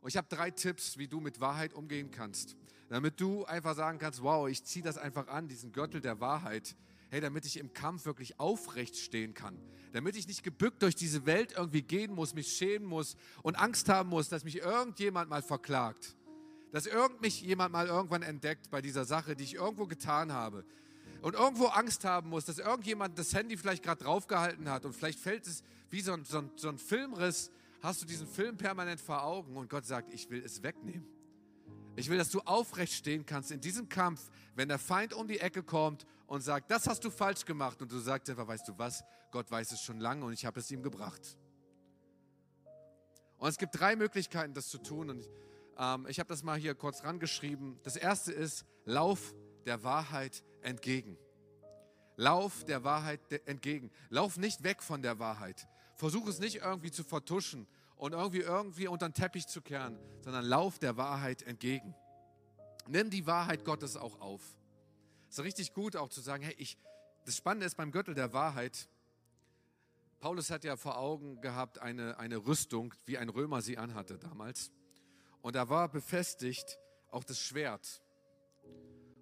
Und 0.01 0.09
ich 0.09 0.17
habe 0.17 0.27
drei 0.29 0.51
Tipps, 0.51 0.99
wie 0.99 1.09
du 1.09 1.21
mit 1.21 1.41
Wahrheit 1.41 1.73
umgehen 1.73 2.11
kannst. 2.11 2.57
Damit 2.89 3.21
du 3.21 3.45
einfach 3.45 3.75
sagen 3.75 3.99
kannst, 3.99 4.23
wow, 4.23 4.49
ich 4.49 4.65
ziehe 4.65 4.85
das 4.85 4.99
einfach 4.99 5.29
an, 5.29 5.49
diesen 5.49 5.73
Gürtel 5.73 6.01
der 6.01 6.21
Wahrheit. 6.21 6.77
Hey, 7.11 7.21
damit 7.21 7.47
ich 7.47 7.59
im 7.59 7.73
Kampf 7.73 8.07
wirklich 8.07 8.41
aufrecht 8.41 8.97
stehen 8.97 9.35
kann. 9.35 9.59
Damit 9.93 10.17
ich 10.17 10.27
nicht 10.27 10.43
gebückt 10.43 10.83
durch 10.83 10.97
diese 10.97 11.27
Welt 11.27 11.55
irgendwie 11.57 11.83
gehen 11.83 12.13
muss, 12.13 12.35
mich 12.35 12.49
schämen 12.53 12.89
muss 12.89 13.17
und 13.43 13.57
Angst 13.57 13.89
haben 13.89 14.09
muss, 14.09 14.29
dass 14.29 14.45
mich 14.45 14.59
irgendjemand 14.59 15.31
mal 15.31 15.43
verklagt. 15.43 16.17
Dass 16.73 16.87
irgend 16.87 17.21
mich 17.21 17.41
jemand 17.43 17.73
mal 17.73 17.87
irgendwann 17.87 18.23
entdeckt 18.23 18.71
bei 18.71 18.83
dieser 18.83 19.05
Sache, 19.05 19.37
die 19.37 19.45
ich 19.45 19.55
irgendwo 19.55 19.87
getan 19.87 20.33
habe. 20.33 20.65
Und 21.23 21.35
irgendwo 21.35 21.67
Angst 21.67 22.05
haben 22.05 22.29
muss, 22.29 22.45
dass 22.45 22.59
irgendjemand 22.59 23.19
das 23.19 23.33
Handy 23.33 23.57
vielleicht 23.57 23.83
gerade 23.83 24.03
draufgehalten 24.03 24.69
hat 24.69 24.85
und 24.85 24.93
vielleicht 24.93 25.21
fällt 25.21 25.47
es 25.47 25.63
wie 25.91 26.01
so 26.01 26.13
ein, 26.13 26.25
so 26.25 26.39
ein, 26.39 26.51
so 26.57 26.69
ein 26.69 26.77
Filmriss 26.77 27.51
hast 27.81 28.03
du 28.03 28.07
diesen 28.07 28.27
Film 28.27 28.57
permanent 28.57 29.01
vor 29.01 29.23
Augen 29.23 29.57
und 29.57 29.71
Gott 29.71 29.87
sagt, 29.87 30.13
ich 30.13 30.29
will 30.29 30.43
es 30.45 30.63
wegnehmen. 30.63 31.07
Ich 31.97 32.09
will, 32.09 32.19
dass 32.19 32.31
du 32.31 32.41
aufrecht 32.41 32.93
stehen 32.93 33.25
kannst 33.25 33.53
in 33.53 33.61
diesem 33.61 33.89
Kampf, 33.89 34.31
wenn 34.57 34.69
der 34.69 34.79
Feind 34.79 35.15
um 35.15 35.29
die 35.29 35.39
Ecke 35.39 35.63
kommt 35.63 36.07
und 36.27 36.41
sagt, 36.41 36.71
das 36.71 36.89
hast 36.89 37.05
du 37.05 37.11
falsch 37.11 37.45
gemacht 37.45 37.81
und 37.83 37.93
du 37.93 37.99
sagst 37.99 38.29
einfach, 38.31 38.49
weißt 38.49 38.67
du 38.67 38.77
was, 38.79 39.05
Gott 39.31 39.51
weiß 39.51 39.73
es 39.73 39.81
schon 39.81 40.01
lange 40.01 40.25
und 40.25 40.33
ich 40.33 40.45
habe 40.45 40.59
es 40.59 40.71
ihm 40.71 40.83
gebracht. 40.83 41.37
Und 43.39 43.49
es 43.49 43.59
gibt 43.59 43.79
drei 43.79 43.95
Möglichkeiten, 43.95 44.55
das 44.55 44.69
zu 44.69 44.79
tun 44.79 45.11
und 45.11 45.29
ähm, 45.79 46.07
ich 46.09 46.19
habe 46.19 46.29
das 46.29 46.43
mal 46.43 46.59
hier 46.59 46.75
kurz 46.75 47.05
rangeschrieben. 47.05 47.79
Das 47.85 47.97
erste 47.97 48.33
ist, 48.33 48.65
lauf 48.85 49.35
der 49.67 49.85
Wahrheit 49.85 50.43
entgegen. 50.63 51.17
Lauf 52.17 52.65
der 52.65 52.85
Wahrheit 52.85 53.21
entgegen. 53.47 53.91
Lauf 54.09 54.37
nicht 54.37 54.63
weg 54.63 54.83
von 54.83 55.03
der 55.03 55.19
Wahrheit. 55.19 55.69
Versuch 55.97 56.29
es 56.29 56.39
nicht 56.39 56.57
irgendwie 56.57 56.91
zu 56.91 57.05
vertuschen 57.05 57.67
und 57.97 58.13
irgendwie 58.13 58.41
irgendwie 58.41 58.89
unter 58.89 59.09
den 59.09 59.15
Teppich 59.15 59.47
zu 59.47 59.63
kehren, 59.63 59.99
sondern 60.23 60.45
lauf 60.45 60.79
der 60.79 60.97
Wahrheit 60.97 61.43
entgegen. 61.43 61.95
Nimm 62.87 63.11
die 63.11 63.27
Wahrheit 63.27 63.65
Gottes 63.65 63.97
auch 63.97 64.21
auf. 64.21 64.43
Es 65.29 65.39
ist 65.39 65.45
richtig 65.45 65.75
gut 65.75 65.97
auch 65.97 66.09
zu 66.09 66.21
sagen, 66.21 66.43
hey, 66.43 66.55
ich, 66.59 66.79
das 67.25 67.37
Spannende 67.37 67.67
ist 67.67 67.77
beim 67.77 67.91
Gürtel 67.91 68.15
der 68.15 68.33
Wahrheit, 68.33 68.89
Paulus 70.25 70.51
hat 70.51 70.65
ja 70.65 70.77
vor 70.77 70.97
Augen 70.97 71.43
gehabt 71.43 71.81
eine, 71.81 72.19
eine 72.19 72.39
Rüstung, 72.47 72.95
wie 73.05 73.19
ein 73.19 73.29
Römer 73.29 73.61
sie 73.61 73.77
anhatte 73.77 74.19
damals. 74.19 74.73
Und 75.43 75.55
da 75.55 75.69
war 75.69 75.91
befestigt 75.91 76.79
auch 77.11 77.25
das 77.25 77.39
Schwert. 77.39 78.03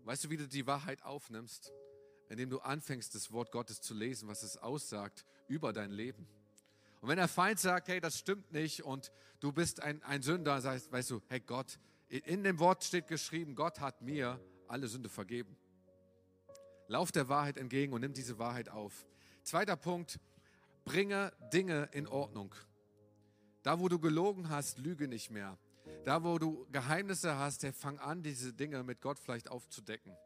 Weißt 0.05 0.23
du, 0.23 0.31
wie 0.31 0.37
du 0.37 0.47
die 0.47 0.67
Wahrheit 0.69 1.03
aufnimmst? 1.03 1.73
Indem 2.29 2.51
du 2.51 2.61
anfängst, 2.61 3.17
das 3.17 3.33
Wort 3.33 3.51
Gottes 3.51 3.81
zu 3.81 3.95
lesen, 3.95 4.29
was 4.29 4.45
es 4.45 4.57
aussagt 4.57 5.27
über 5.49 5.73
dein 5.73 5.91
Leben. 5.91 6.29
Und 7.03 7.09
wenn 7.09 7.17
der 7.17 7.27
Feind 7.27 7.59
sagt, 7.59 7.89
hey, 7.89 8.01
das 8.01 8.17
stimmt 8.17 8.53
nicht 8.53 8.85
und 8.85 9.11
du 9.41 9.51
bist 9.51 9.83
ein, 9.83 10.01
ein 10.05 10.23
Sünder, 10.23 10.61
sagst, 10.61 10.93
weißt 10.93 11.11
du, 11.11 11.21
hey 11.27 11.41
Gott, 11.41 11.81
in 12.09 12.45
dem 12.45 12.61
Wort 12.61 12.85
steht 12.85 13.09
geschrieben, 13.09 13.57
Gott 13.57 13.81
hat 13.81 14.03
mir 14.03 14.39
alle 14.69 14.87
Sünde 14.87 15.09
vergeben. 15.09 15.57
Lauf 16.87 17.11
der 17.11 17.29
Wahrheit 17.29 17.57
entgegen 17.57 17.93
und 17.93 18.03
nimm 18.03 18.13
diese 18.13 18.39
Wahrheit 18.39 18.69
auf. 18.69 19.05
Zweiter 19.43 19.75
Punkt, 19.75 20.21
bringe 20.85 21.33
Dinge 21.53 21.89
in 21.91 22.07
Ordnung. 22.07 22.55
Da, 23.65 23.81
wo 23.81 23.89
du 23.89 23.99
gelogen 23.99 24.49
hast, 24.49 24.79
lüge 24.79 25.09
nicht 25.09 25.29
mehr. 25.29 25.59
Da, 26.05 26.23
wo 26.23 26.39
du 26.39 26.69
Geheimnisse 26.71 27.37
hast, 27.37 27.65
hey, 27.65 27.73
fang 27.73 27.99
an, 27.99 28.23
diese 28.23 28.53
Dinge 28.53 28.85
mit 28.85 29.01
Gott 29.01 29.19
vielleicht 29.19 29.51
aufzudecken. 29.51 30.17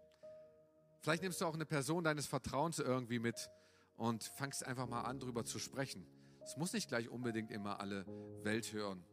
Vielleicht 1.01 1.23
nimmst 1.23 1.41
du 1.41 1.47
auch 1.47 1.55
eine 1.55 1.65
Person 1.65 2.05
deines 2.05 2.27
Vertrauens 2.27 2.81
irgendwie 2.81 3.19
mit 3.19 3.51
und 3.97 4.25
fangst 4.25 4.63
einfach 4.67 4.87
mal 4.87 5.03
an, 5.03 5.21
darüber 5.21 5.47
zu 5.47 5.59
sprechen. 5.59 6.07
Es 6.47 6.57
muss 6.57 6.73
nicht 6.73 6.89
gleich 6.89 7.09
unbedingt 7.09 7.51
immer 7.51 7.81
alle 7.81 8.07
Welt 8.45 8.73
hören. 8.73 9.05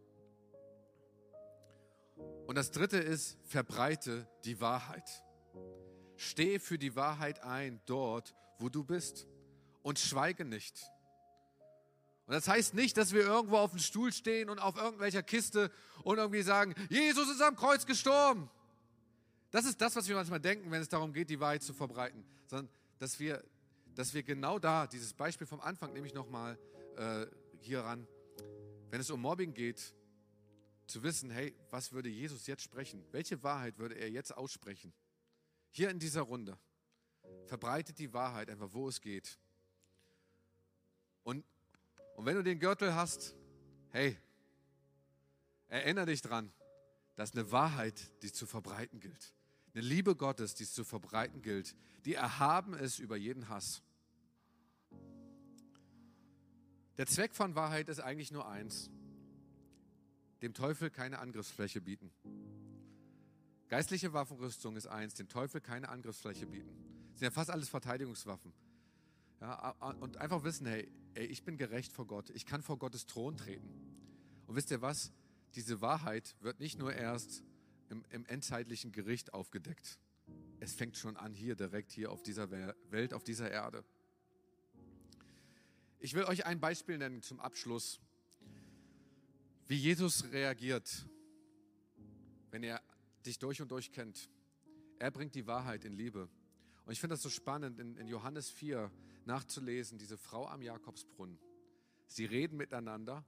Und 2.46 2.56
das 2.56 2.70
dritte 2.70 2.98
ist, 2.98 3.40
verbreite 3.44 4.28
die 4.46 4.62
Wahrheit. 4.62 5.24
Steh 6.16 6.60
für 6.60 6.78
die 6.78 6.96
Wahrheit 6.96 7.44
ein 7.44 7.82
dort, 7.88 8.36
wo 8.60 8.70
du 8.70 8.84
bist 8.84 9.26
und 9.82 9.98
schweige 9.98 10.46
nicht. 10.46 10.80
Und 12.28 12.34
das 12.36 12.48
heißt 12.48 12.76
nicht, 12.76 12.98
dass 12.98 13.14
wir 13.14 13.22
irgendwo 13.22 13.58
auf 13.58 13.72
dem 13.72 13.80
Stuhl 13.80 14.14
stehen 14.14 14.52
und 14.52 14.60
auf 14.60 14.78
irgendwelcher 14.78 15.24
Kiste 15.24 15.72
und 16.04 16.20
irgendwie 16.20 16.44
sagen, 16.44 16.76
Jesus 16.90 17.28
ist 17.32 17.42
am 17.42 17.56
Kreuz 17.56 17.88
gestorben. 17.88 18.48
Das 19.50 19.66
ist 19.66 19.82
das, 19.82 19.96
was 19.96 20.08
wir 20.08 20.16
manchmal 20.16 20.40
denken, 20.40 20.70
wenn 20.70 20.84
es 20.84 20.90
darum 20.90 21.14
geht, 21.14 21.32
die 21.32 21.40
Wahrheit 21.40 21.64
zu 21.64 21.74
verbreiten. 21.74 22.24
Sondern, 22.46 22.70
dass 23.00 23.20
wir, 23.20 23.44
dass 23.96 24.14
wir 24.14 24.22
genau 24.22 24.60
da, 24.60 24.86
dieses 24.86 25.14
Beispiel 25.14 25.48
vom 25.48 25.62
Anfang 25.62 25.94
nehme 25.94 26.06
ich 26.06 26.14
nochmal, 26.14 26.60
äh, 26.98 27.28
hieran, 27.60 28.08
wenn 28.90 29.02
es 29.02 29.10
um 29.10 29.22
Mobbing 29.22 29.54
geht, 29.54 29.94
zu 30.88 31.02
wissen, 31.04 31.30
hey, 31.30 31.56
was 31.72 31.92
würde 31.92 32.10
Jesus 32.10 32.46
jetzt 32.48 32.62
sprechen? 32.62 33.06
Welche 33.12 33.42
Wahrheit 33.42 33.78
würde 33.78 33.96
er 33.96 34.10
jetzt 34.10 34.36
aussprechen? 34.36 34.94
Hier 35.72 35.90
in 35.90 36.00
dieser 36.00 36.22
Runde. 36.22 36.58
Verbreitet 37.46 38.00
die 38.00 38.14
Wahrheit 38.14 38.50
einfach, 38.50 38.74
wo 38.74 38.88
es 38.88 39.02
geht. 39.02 39.40
Und, 41.24 41.44
und 42.16 42.26
wenn 42.26 42.36
du 42.36 42.44
den 42.44 42.60
Gürtel 42.60 42.94
hast, 42.94 43.36
hey, 43.90 44.18
erinnere 45.70 46.08
dich 46.08 46.22
dran, 46.22 46.52
dass 47.16 47.34
eine 47.34 47.52
Wahrheit, 47.52 48.12
die 48.22 48.32
zu 48.32 48.46
verbreiten 48.46 49.00
gilt. 49.00 49.34
Eine 49.74 49.84
Liebe 49.84 50.16
Gottes, 50.16 50.54
die 50.54 50.64
es 50.64 50.74
zu 50.74 50.84
verbreiten 50.84 51.42
gilt, 51.42 51.76
die 52.06 52.14
erhaben 52.14 52.74
ist 52.74 53.00
über 53.00 53.18
jeden 53.18 53.50
Hass. 53.50 53.82
Der 56.98 57.08
Zweck 57.08 57.34
von 57.34 57.56
Wahrheit 57.56 57.90
ist 57.90 58.00
eigentlich 58.00 58.32
nur 58.32 58.48
eins, 58.48 58.92
dem 60.42 60.54
Teufel 60.54 60.90
keine 60.92 61.20
Angriffsfläche 61.20 61.82
bieten. 61.82 62.12
Geistliche 63.68 64.14
Waffenrüstung 64.14 64.76
ist 64.76 64.86
eins, 64.86 65.16
dem 65.16 65.28
Teufel 65.28 65.60
keine 65.60 65.90
Angriffsfläche 65.90 66.46
bieten. 66.46 66.70
Das 67.12 67.20
sind 67.20 67.26
ja 67.26 67.32
fast 67.32 67.50
alles 67.50 67.70
Verteidigungswaffen. 67.70 68.54
Ja, 69.42 69.72
und 70.00 70.18
einfach 70.18 70.44
wissen, 70.44 70.68
hey, 70.68 70.88
ey, 71.16 71.26
ich 71.26 71.44
bin 71.44 71.58
gerecht 71.58 71.92
vor 71.92 72.06
Gott, 72.06 72.30
ich 72.30 72.46
kann 72.46 72.62
vor 72.62 72.78
Gottes 72.78 73.08
Thron 73.08 73.36
treten. 73.36 73.68
Und 74.46 74.56
wisst 74.56 74.70
ihr 74.70 74.82
was? 74.82 75.12
Diese 75.56 75.82
Wahrheit 75.82 76.36
wird 76.42 76.60
nicht 76.60 76.78
nur 76.78 76.94
erst 76.94 77.44
im, 77.90 78.06
im 78.10 78.26
endzeitlichen 78.26 78.92
Gericht 78.92 79.34
aufgedeckt. 79.34 80.00
Es 80.60 80.74
fängt 80.74 80.98
schon 80.98 81.18
an 81.18 81.34
hier, 81.34 81.56
direkt 81.56 81.92
hier 81.92 82.12
auf 82.12 82.22
dieser 82.22 82.52
Welt, 82.52 83.14
auf 83.14 83.24
dieser 83.24 83.50
Erde. 83.50 83.84
Ich 86.04 86.14
will 86.16 86.26
euch 86.26 86.46
ein 86.46 86.60
Beispiel 86.60 86.98
nennen 86.98 87.22
zum 87.22 87.40
Abschluss, 87.40 88.02
wie 89.68 89.78
Jesus 89.78 90.34
reagiert, 90.34 91.08
wenn 92.52 92.62
er 92.62 92.82
dich 93.26 93.40
durch 93.40 93.62
und 93.62 93.72
durch 93.72 93.94
kennt. 93.94 94.30
Er 95.00 95.12
bringt 95.12 95.34
die 95.34 95.48
Wahrheit 95.48 95.86
in 95.86 95.94
Liebe. 95.94 96.28
Und 96.84 96.92
ich 96.92 97.00
finde 97.00 97.14
das 97.14 97.24
so 97.24 97.30
spannend, 97.30 97.80
in, 97.80 97.96
in 97.96 98.10
Johannes 98.10 98.50
4 98.50 98.92
nachzulesen, 99.24 99.98
diese 99.98 100.18
Frau 100.18 100.46
am 100.46 100.62
Jakobsbrunnen. 100.62 101.40
Sie 102.08 102.26
reden 102.26 102.58
miteinander 102.58 103.24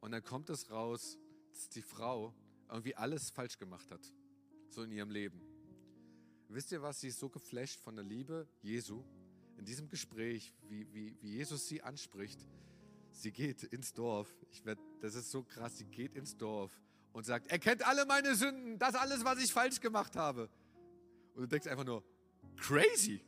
und 0.00 0.12
dann 0.12 0.22
kommt 0.22 0.50
es 0.50 0.70
raus, 0.70 1.16
dass 1.54 1.70
die 1.70 1.80
Frau 1.80 2.34
irgendwie 2.68 2.96
alles 2.96 3.30
falsch 3.30 3.56
gemacht 3.56 3.90
hat, 3.90 4.12
so 4.68 4.82
in 4.82 4.92
ihrem 4.92 5.10
Leben. 5.10 5.40
Wisst 6.48 6.70
ihr 6.70 6.82
was? 6.82 7.00
Sie 7.00 7.08
ist 7.08 7.18
so 7.18 7.30
geflasht 7.30 7.80
von 7.80 7.96
der 7.96 8.04
Liebe 8.04 8.46
Jesu 8.60 9.06
in 9.60 9.66
diesem 9.66 9.88
Gespräch, 9.88 10.54
wie, 10.68 10.92
wie, 10.92 11.14
wie 11.20 11.36
Jesus 11.36 11.68
sie 11.68 11.82
anspricht. 11.82 12.40
Sie 13.12 13.30
geht 13.30 13.62
ins 13.62 13.92
Dorf. 13.92 14.34
Ich 14.50 14.64
werd, 14.64 14.78
das 15.00 15.14
ist 15.14 15.30
so 15.30 15.42
krass. 15.42 15.76
Sie 15.76 15.84
geht 15.84 16.14
ins 16.16 16.36
Dorf 16.36 16.72
und 17.12 17.24
sagt: 17.24 17.46
Er 17.48 17.58
kennt 17.58 17.86
alle 17.86 18.06
meine 18.06 18.34
Sünden, 18.34 18.78
das 18.78 18.94
alles, 18.94 19.22
was 19.22 19.38
ich 19.38 19.52
falsch 19.52 19.80
gemacht 19.80 20.16
habe. 20.16 20.48
Und 21.34 21.42
du 21.42 21.46
denkst 21.46 21.66
einfach 21.66 21.84
nur: 21.84 22.02
Crazy. 22.56 23.22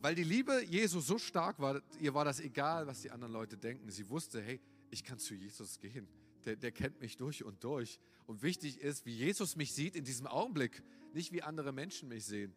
Weil 0.00 0.14
die 0.14 0.24
Liebe 0.24 0.64
Jesu 0.64 1.00
so 1.00 1.18
stark 1.18 1.58
war, 1.58 1.82
ihr 1.98 2.14
war 2.14 2.24
das 2.24 2.38
egal, 2.38 2.86
was 2.86 3.02
die 3.02 3.10
anderen 3.10 3.32
Leute 3.32 3.56
denken. 3.56 3.90
Sie 3.90 4.08
wusste: 4.08 4.40
Hey, 4.40 4.60
ich 4.90 5.02
kann 5.02 5.18
zu 5.18 5.34
Jesus 5.34 5.80
gehen 5.80 6.08
der, 6.46 6.56
der 6.56 6.72
kennt 6.72 7.00
mich 7.00 7.16
durch 7.16 7.44
und 7.44 7.62
durch. 7.62 7.98
Und 8.26 8.42
wichtig 8.42 8.80
ist, 8.80 9.04
wie 9.04 9.14
Jesus 9.14 9.56
mich 9.56 9.72
sieht 9.74 9.94
in 9.96 10.04
diesem 10.04 10.26
Augenblick, 10.26 10.82
nicht 11.12 11.32
wie 11.32 11.42
andere 11.42 11.72
Menschen 11.72 12.08
mich 12.08 12.24
sehen. 12.24 12.54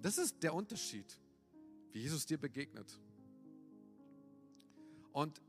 Das 0.00 0.18
ist 0.18 0.42
der 0.42 0.54
Unterschied, 0.54 1.18
wie 1.92 2.00
Jesus 2.00 2.26
dir 2.26 2.38
begegnet. 2.38 3.00
Und 5.12 5.42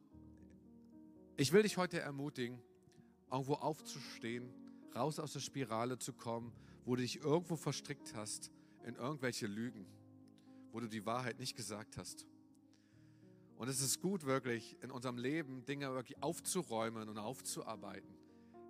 ich 1.37 1.53
will 1.53 1.63
dich 1.63 1.77
heute 1.77 1.99
ermutigen, 1.99 2.59
irgendwo 3.31 3.53
aufzustehen, 3.53 4.51
raus 4.95 5.19
aus 5.19 5.33
der 5.33 5.39
Spirale 5.39 5.99
zu 5.99 6.13
kommen, 6.13 6.51
wo 6.85 6.95
du 6.95 7.01
dich 7.01 7.17
irgendwo 7.17 7.55
verstrickt 7.55 8.15
hast 8.15 8.51
in 8.83 8.95
irgendwelche 8.95 9.45
Lügen, 9.45 9.85
wo 10.71 10.79
du 10.79 10.87
die 10.87 11.05
Wahrheit 11.05 11.39
nicht 11.39 11.55
gesagt 11.55 11.97
hast. 11.97 12.25
Und 13.57 13.67
es 13.67 13.81
ist 13.81 14.01
gut, 14.01 14.25
wirklich 14.25 14.77
in 14.81 14.89
unserem 14.89 15.17
Leben 15.17 15.65
Dinge 15.65 15.93
wirklich 15.93 16.23
aufzuräumen 16.23 17.09
und 17.09 17.17
aufzuarbeiten. 17.17 18.17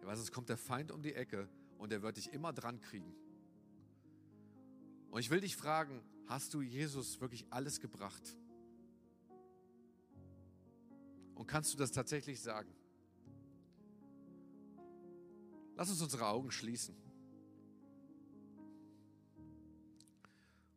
Weil 0.02 0.16
sonst 0.16 0.32
kommt 0.32 0.50
der 0.50 0.58
Feind 0.58 0.92
um 0.92 1.02
die 1.02 1.14
Ecke 1.14 1.48
und 1.78 1.94
er 1.94 2.02
wird 2.02 2.18
dich 2.18 2.34
immer 2.34 2.52
dran 2.54 2.82
kriegen. 2.82 3.16
Und 5.12 5.20
ich 5.20 5.30
will 5.30 5.42
dich 5.42 5.56
fragen, 5.56 6.02
hast 6.28 6.54
du 6.54 6.62
Jesus 6.62 7.20
wirklich 7.22 7.46
alles 7.50 7.80
gebracht? 7.80 8.38
Und 11.36 11.48
kannst 11.48 11.74
du 11.74 11.78
das 11.78 11.92
tatsächlich 11.92 12.42
sagen? 12.42 12.74
Lass 15.76 15.90
uns 15.90 16.02
unsere 16.02 16.28
Augen 16.28 16.52
schließen. 16.52 16.96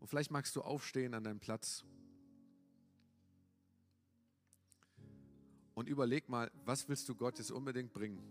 Und 0.01 0.07
vielleicht 0.07 0.31
magst 0.31 0.55
du 0.57 0.63
aufstehen 0.63 1.15
an 1.15 1.25
deinem 1.25 1.41
Platz. 1.41 1.85
und 5.83 5.89
überleg 5.89 6.29
mal, 6.29 6.51
was 6.65 6.89
willst 6.89 7.09
du 7.09 7.15
Gott 7.15 7.39
jetzt 7.39 7.51
unbedingt 7.51 7.93
bringen? 7.93 8.23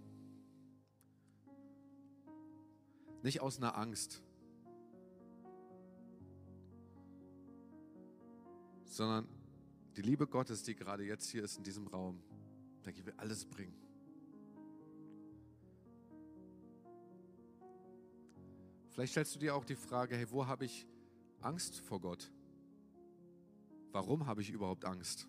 Nicht 3.23 3.41
aus 3.41 3.57
einer 3.57 3.77
Angst, 3.77 4.21
sondern 8.91 9.27
die 9.95 10.01
Liebe 10.01 10.27
Gottes, 10.27 10.63
die 10.63 10.75
gerade 10.75 11.03
jetzt 11.03 11.29
hier 11.29 11.43
ist 11.43 11.57
in 11.57 11.63
diesem 11.63 11.87
Raum, 11.87 12.21
da 12.83 12.91
will 13.05 13.13
alles 13.17 13.45
bringen. 13.45 13.75
Vielleicht 18.89 19.13
stellst 19.13 19.35
du 19.35 19.39
dir 19.39 19.55
auch 19.55 19.63
die 19.63 19.75
Frage, 19.75 20.17
hey, 20.17 20.29
wo 20.29 20.45
habe 20.45 20.65
ich 20.65 20.85
Angst 21.39 21.79
vor 21.79 22.01
Gott? 22.01 22.31
Warum 23.93 24.25
habe 24.25 24.41
ich 24.41 24.49
überhaupt 24.49 24.83
Angst? 24.85 25.27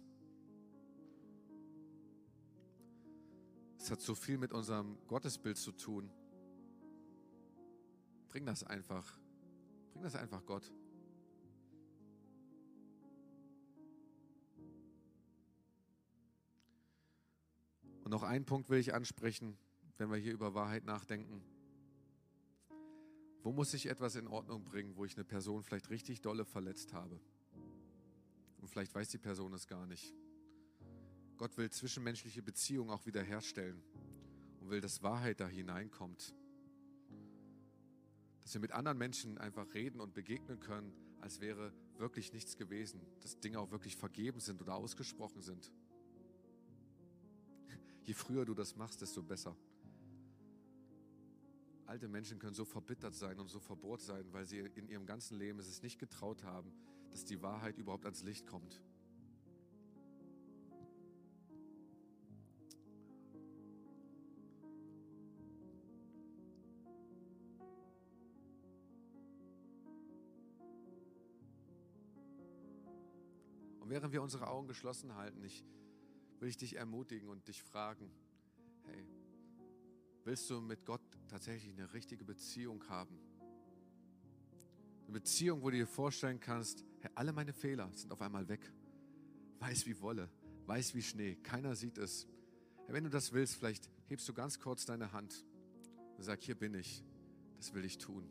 Es 3.78 3.90
hat 3.90 4.00
so 4.00 4.14
viel 4.14 4.38
mit 4.38 4.52
unserem 4.52 4.96
Gottesbild 5.06 5.56
zu 5.56 5.72
tun. 5.72 6.10
Bring 8.28 8.46
das 8.46 8.64
einfach. 8.64 9.18
Bring 9.92 10.02
das 10.02 10.16
einfach 10.16 10.44
Gott. 10.46 10.72
Noch 18.12 18.22
einen 18.22 18.44
Punkt 18.44 18.68
will 18.68 18.78
ich 18.78 18.92
ansprechen, 18.92 19.56
wenn 19.96 20.10
wir 20.10 20.18
hier 20.18 20.34
über 20.34 20.52
Wahrheit 20.52 20.84
nachdenken. 20.84 21.42
Wo 23.42 23.52
muss 23.52 23.72
ich 23.72 23.86
etwas 23.86 24.16
in 24.16 24.28
Ordnung 24.28 24.64
bringen, 24.64 24.96
wo 24.96 25.06
ich 25.06 25.16
eine 25.16 25.24
Person 25.24 25.62
vielleicht 25.62 25.88
richtig 25.88 26.20
dolle 26.20 26.44
verletzt 26.44 26.92
habe? 26.92 27.18
Und 28.60 28.68
vielleicht 28.68 28.94
weiß 28.94 29.08
die 29.08 29.18
Person 29.18 29.54
es 29.54 29.66
gar 29.66 29.86
nicht. 29.86 30.14
Gott 31.38 31.56
will 31.56 31.70
zwischenmenschliche 31.70 32.42
Beziehungen 32.42 32.90
auch 32.90 33.06
wiederherstellen 33.06 33.82
und 34.60 34.68
will, 34.68 34.82
dass 34.82 35.02
Wahrheit 35.02 35.40
da 35.40 35.48
hineinkommt. 35.48 36.34
Dass 38.42 38.52
wir 38.52 38.60
mit 38.60 38.72
anderen 38.72 38.98
Menschen 38.98 39.38
einfach 39.38 39.72
reden 39.72 40.02
und 40.02 40.12
begegnen 40.12 40.60
können, 40.60 40.92
als 41.22 41.40
wäre 41.40 41.72
wirklich 41.96 42.34
nichts 42.34 42.58
gewesen, 42.58 43.00
dass 43.22 43.40
Dinge 43.40 43.58
auch 43.58 43.70
wirklich 43.70 43.96
vergeben 43.96 44.38
sind 44.38 44.60
oder 44.60 44.74
ausgesprochen 44.74 45.40
sind. 45.40 45.72
Je 48.04 48.14
früher 48.14 48.44
du 48.44 48.54
das 48.54 48.76
machst, 48.76 49.00
desto 49.00 49.22
besser. 49.22 49.56
Alte 51.86 52.08
Menschen 52.08 52.38
können 52.38 52.54
so 52.54 52.64
verbittert 52.64 53.14
sein 53.14 53.38
und 53.38 53.48
so 53.48 53.60
verbohrt 53.60 54.00
sein, 54.00 54.24
weil 54.32 54.46
sie 54.46 54.58
in 54.58 54.88
ihrem 54.88 55.06
ganzen 55.06 55.38
Leben 55.38 55.58
es 55.58 55.82
nicht 55.82 55.98
getraut 55.98 56.42
haben, 56.44 56.72
dass 57.10 57.24
die 57.24 57.42
Wahrheit 57.42 57.78
überhaupt 57.78 58.04
ans 58.04 58.22
Licht 58.22 58.46
kommt. 58.46 58.80
während 73.92 74.14
wir 74.14 74.22
unsere 74.22 74.48
Augen 74.48 74.66
geschlossen 74.68 75.14
halten, 75.16 75.44
ich, 75.44 75.62
will 76.42 76.48
ich 76.48 76.56
dich 76.56 76.74
ermutigen 76.74 77.28
und 77.28 77.46
dich 77.46 77.62
fragen, 77.62 78.10
hey, 78.86 79.06
willst 80.24 80.50
du 80.50 80.60
mit 80.60 80.84
Gott 80.84 81.00
tatsächlich 81.28 81.72
eine 81.72 81.92
richtige 81.92 82.24
Beziehung 82.24 82.82
haben? 82.88 83.16
Eine 85.04 85.12
Beziehung, 85.12 85.62
wo 85.62 85.70
du 85.70 85.76
dir 85.76 85.86
vorstellen 85.86 86.40
kannst, 86.40 86.84
hey, 86.98 87.12
alle 87.14 87.32
meine 87.32 87.52
Fehler 87.52 87.88
sind 87.94 88.10
auf 88.10 88.20
einmal 88.20 88.48
weg. 88.48 88.72
Weiß 89.60 89.86
wie 89.86 90.00
Wolle, 90.00 90.28
weiß 90.66 90.96
wie 90.96 91.02
Schnee, 91.02 91.36
keiner 91.36 91.76
sieht 91.76 91.96
es. 91.96 92.26
Hey, 92.86 92.94
wenn 92.94 93.04
du 93.04 93.10
das 93.10 93.32
willst, 93.32 93.54
vielleicht 93.54 93.88
hebst 94.06 94.28
du 94.28 94.34
ganz 94.34 94.58
kurz 94.58 94.84
deine 94.84 95.12
Hand 95.12 95.44
und 96.16 96.24
sag, 96.24 96.42
hier 96.42 96.56
bin 96.56 96.74
ich, 96.74 97.04
das 97.58 97.72
will 97.72 97.84
ich 97.84 97.98
tun. 97.98 98.28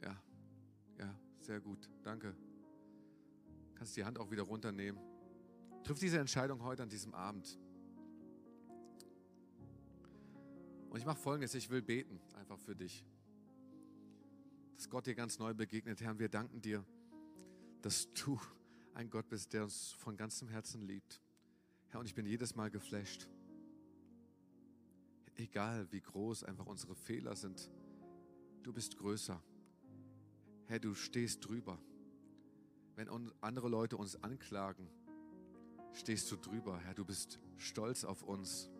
Ja, 0.00 0.16
ja, 0.96 1.12
sehr 1.40 1.60
gut, 1.60 1.90
danke. 2.04 2.36
Kannst 3.74 3.96
die 3.96 4.04
Hand 4.04 4.16
auch 4.16 4.30
wieder 4.30 4.44
runternehmen. 4.44 5.07
Triff 5.84 5.98
diese 5.98 6.18
Entscheidung 6.18 6.62
heute 6.62 6.82
an 6.82 6.88
diesem 6.88 7.14
Abend. 7.14 7.58
Und 10.90 10.98
ich 10.98 11.04
mache 11.04 11.18
folgendes, 11.18 11.54
ich 11.54 11.70
will 11.70 11.82
beten, 11.82 12.20
einfach 12.34 12.58
für 12.58 12.74
dich. 12.74 13.04
Dass 14.76 14.88
Gott 14.88 15.06
dir 15.06 15.14
ganz 15.14 15.38
neu 15.38 15.54
begegnet, 15.54 16.00
Herr, 16.00 16.18
wir 16.18 16.28
danken 16.28 16.60
dir, 16.60 16.84
dass 17.82 18.12
du 18.12 18.40
ein 18.94 19.10
Gott 19.10 19.28
bist, 19.28 19.52
der 19.52 19.64
uns 19.64 19.92
von 19.92 20.16
ganzem 20.16 20.48
Herzen 20.48 20.82
liebt. 20.82 21.20
Herr, 21.88 22.00
und 22.00 22.06
ich 22.06 22.14
bin 22.14 22.26
jedes 22.26 22.54
Mal 22.54 22.70
geflasht. 22.70 23.28
Egal 25.36 25.86
wie 25.92 26.00
groß 26.00 26.44
einfach 26.44 26.66
unsere 26.66 26.94
Fehler 26.94 27.36
sind, 27.36 27.70
du 28.62 28.72
bist 28.72 28.96
größer. 28.96 29.40
Herr, 30.66 30.80
du 30.80 30.94
stehst 30.94 31.46
drüber. 31.46 31.78
Wenn 32.96 33.08
andere 33.40 33.68
Leute 33.68 33.96
uns 33.96 34.20
anklagen, 34.22 34.90
stehst 35.98 36.30
du 36.30 36.36
drüber. 36.36 36.78
Herr, 36.78 36.94
du 36.94 37.04
bist 37.04 37.38
stolz 37.56 38.04
auf 38.04 38.22
uns. 38.22 38.70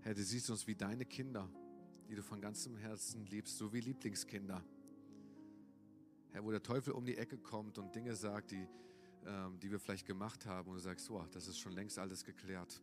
Herr, 0.00 0.14
du 0.14 0.22
siehst 0.22 0.50
uns 0.50 0.66
wie 0.66 0.74
deine 0.74 1.04
Kinder, 1.04 1.48
die 2.08 2.14
du 2.14 2.22
von 2.22 2.40
ganzem 2.40 2.76
Herzen 2.76 3.26
liebst, 3.26 3.58
so 3.58 3.72
wie 3.72 3.80
Lieblingskinder. 3.80 4.64
Herr, 6.32 6.44
wo 6.44 6.50
der 6.50 6.62
Teufel 6.62 6.92
um 6.92 7.04
die 7.04 7.16
Ecke 7.16 7.36
kommt 7.36 7.78
und 7.78 7.94
Dinge 7.94 8.14
sagt, 8.14 8.52
die, 8.52 8.66
ähm, 9.26 9.58
die 9.60 9.70
wir 9.70 9.78
vielleicht 9.78 10.06
gemacht 10.06 10.46
haben 10.46 10.70
und 10.70 10.76
du 10.76 10.80
sagst, 10.80 11.10
oh, 11.10 11.24
das 11.32 11.46
ist 11.46 11.58
schon 11.58 11.72
längst 11.72 11.98
alles 11.98 12.24
geklärt. 12.24 12.80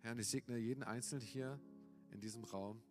Herr, 0.00 0.12
und 0.12 0.18
ich 0.18 0.28
segne 0.28 0.56
jeden 0.56 0.82
Einzelnen 0.82 1.24
hier 1.24 1.60
in 2.10 2.20
diesem 2.20 2.44
Raum, 2.44 2.82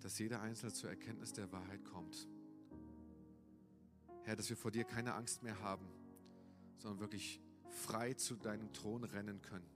dass 0.00 0.18
jeder 0.18 0.40
Einzelne 0.40 0.72
zur 0.72 0.90
Erkenntnis 0.90 1.32
der 1.32 1.52
Wahrheit 1.52 1.84
kommt. 1.84 2.26
Herr, 4.24 4.36
dass 4.36 4.48
wir 4.48 4.56
vor 4.56 4.70
dir 4.70 4.84
keine 4.84 5.14
Angst 5.14 5.42
mehr 5.42 5.60
haben, 5.60 5.86
sondern 6.82 7.00
wirklich 7.00 7.40
frei 7.68 8.12
zu 8.14 8.36
deinem 8.36 8.72
Thron 8.72 9.04
rennen 9.04 9.40
können. 9.40 9.66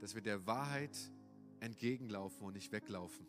Dass 0.00 0.14
wir 0.14 0.22
der 0.22 0.46
Wahrheit 0.46 0.96
entgegenlaufen 1.60 2.46
und 2.46 2.54
nicht 2.54 2.70
weglaufen. 2.72 3.26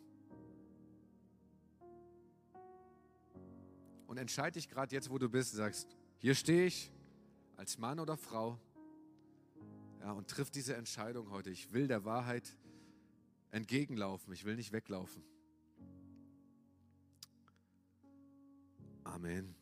Und 4.06 4.16
entscheide 4.16 4.52
dich 4.52 4.68
gerade 4.68 4.94
jetzt, 4.94 5.10
wo 5.10 5.18
du 5.18 5.28
bist, 5.28 5.52
sagst, 5.52 5.96
hier 6.18 6.34
stehe 6.34 6.66
ich 6.66 6.92
als 7.56 7.76
Mann 7.78 8.00
oder 8.00 8.16
Frau 8.16 8.58
ja, 10.00 10.12
und 10.12 10.28
triff 10.28 10.50
diese 10.50 10.74
Entscheidung 10.76 11.30
heute. 11.30 11.50
Ich 11.50 11.72
will 11.72 11.86
der 11.86 12.04
Wahrheit 12.04 12.56
entgegenlaufen, 13.50 14.32
ich 14.32 14.44
will 14.44 14.56
nicht 14.56 14.72
weglaufen. 14.72 15.22
Amen. 19.04 19.59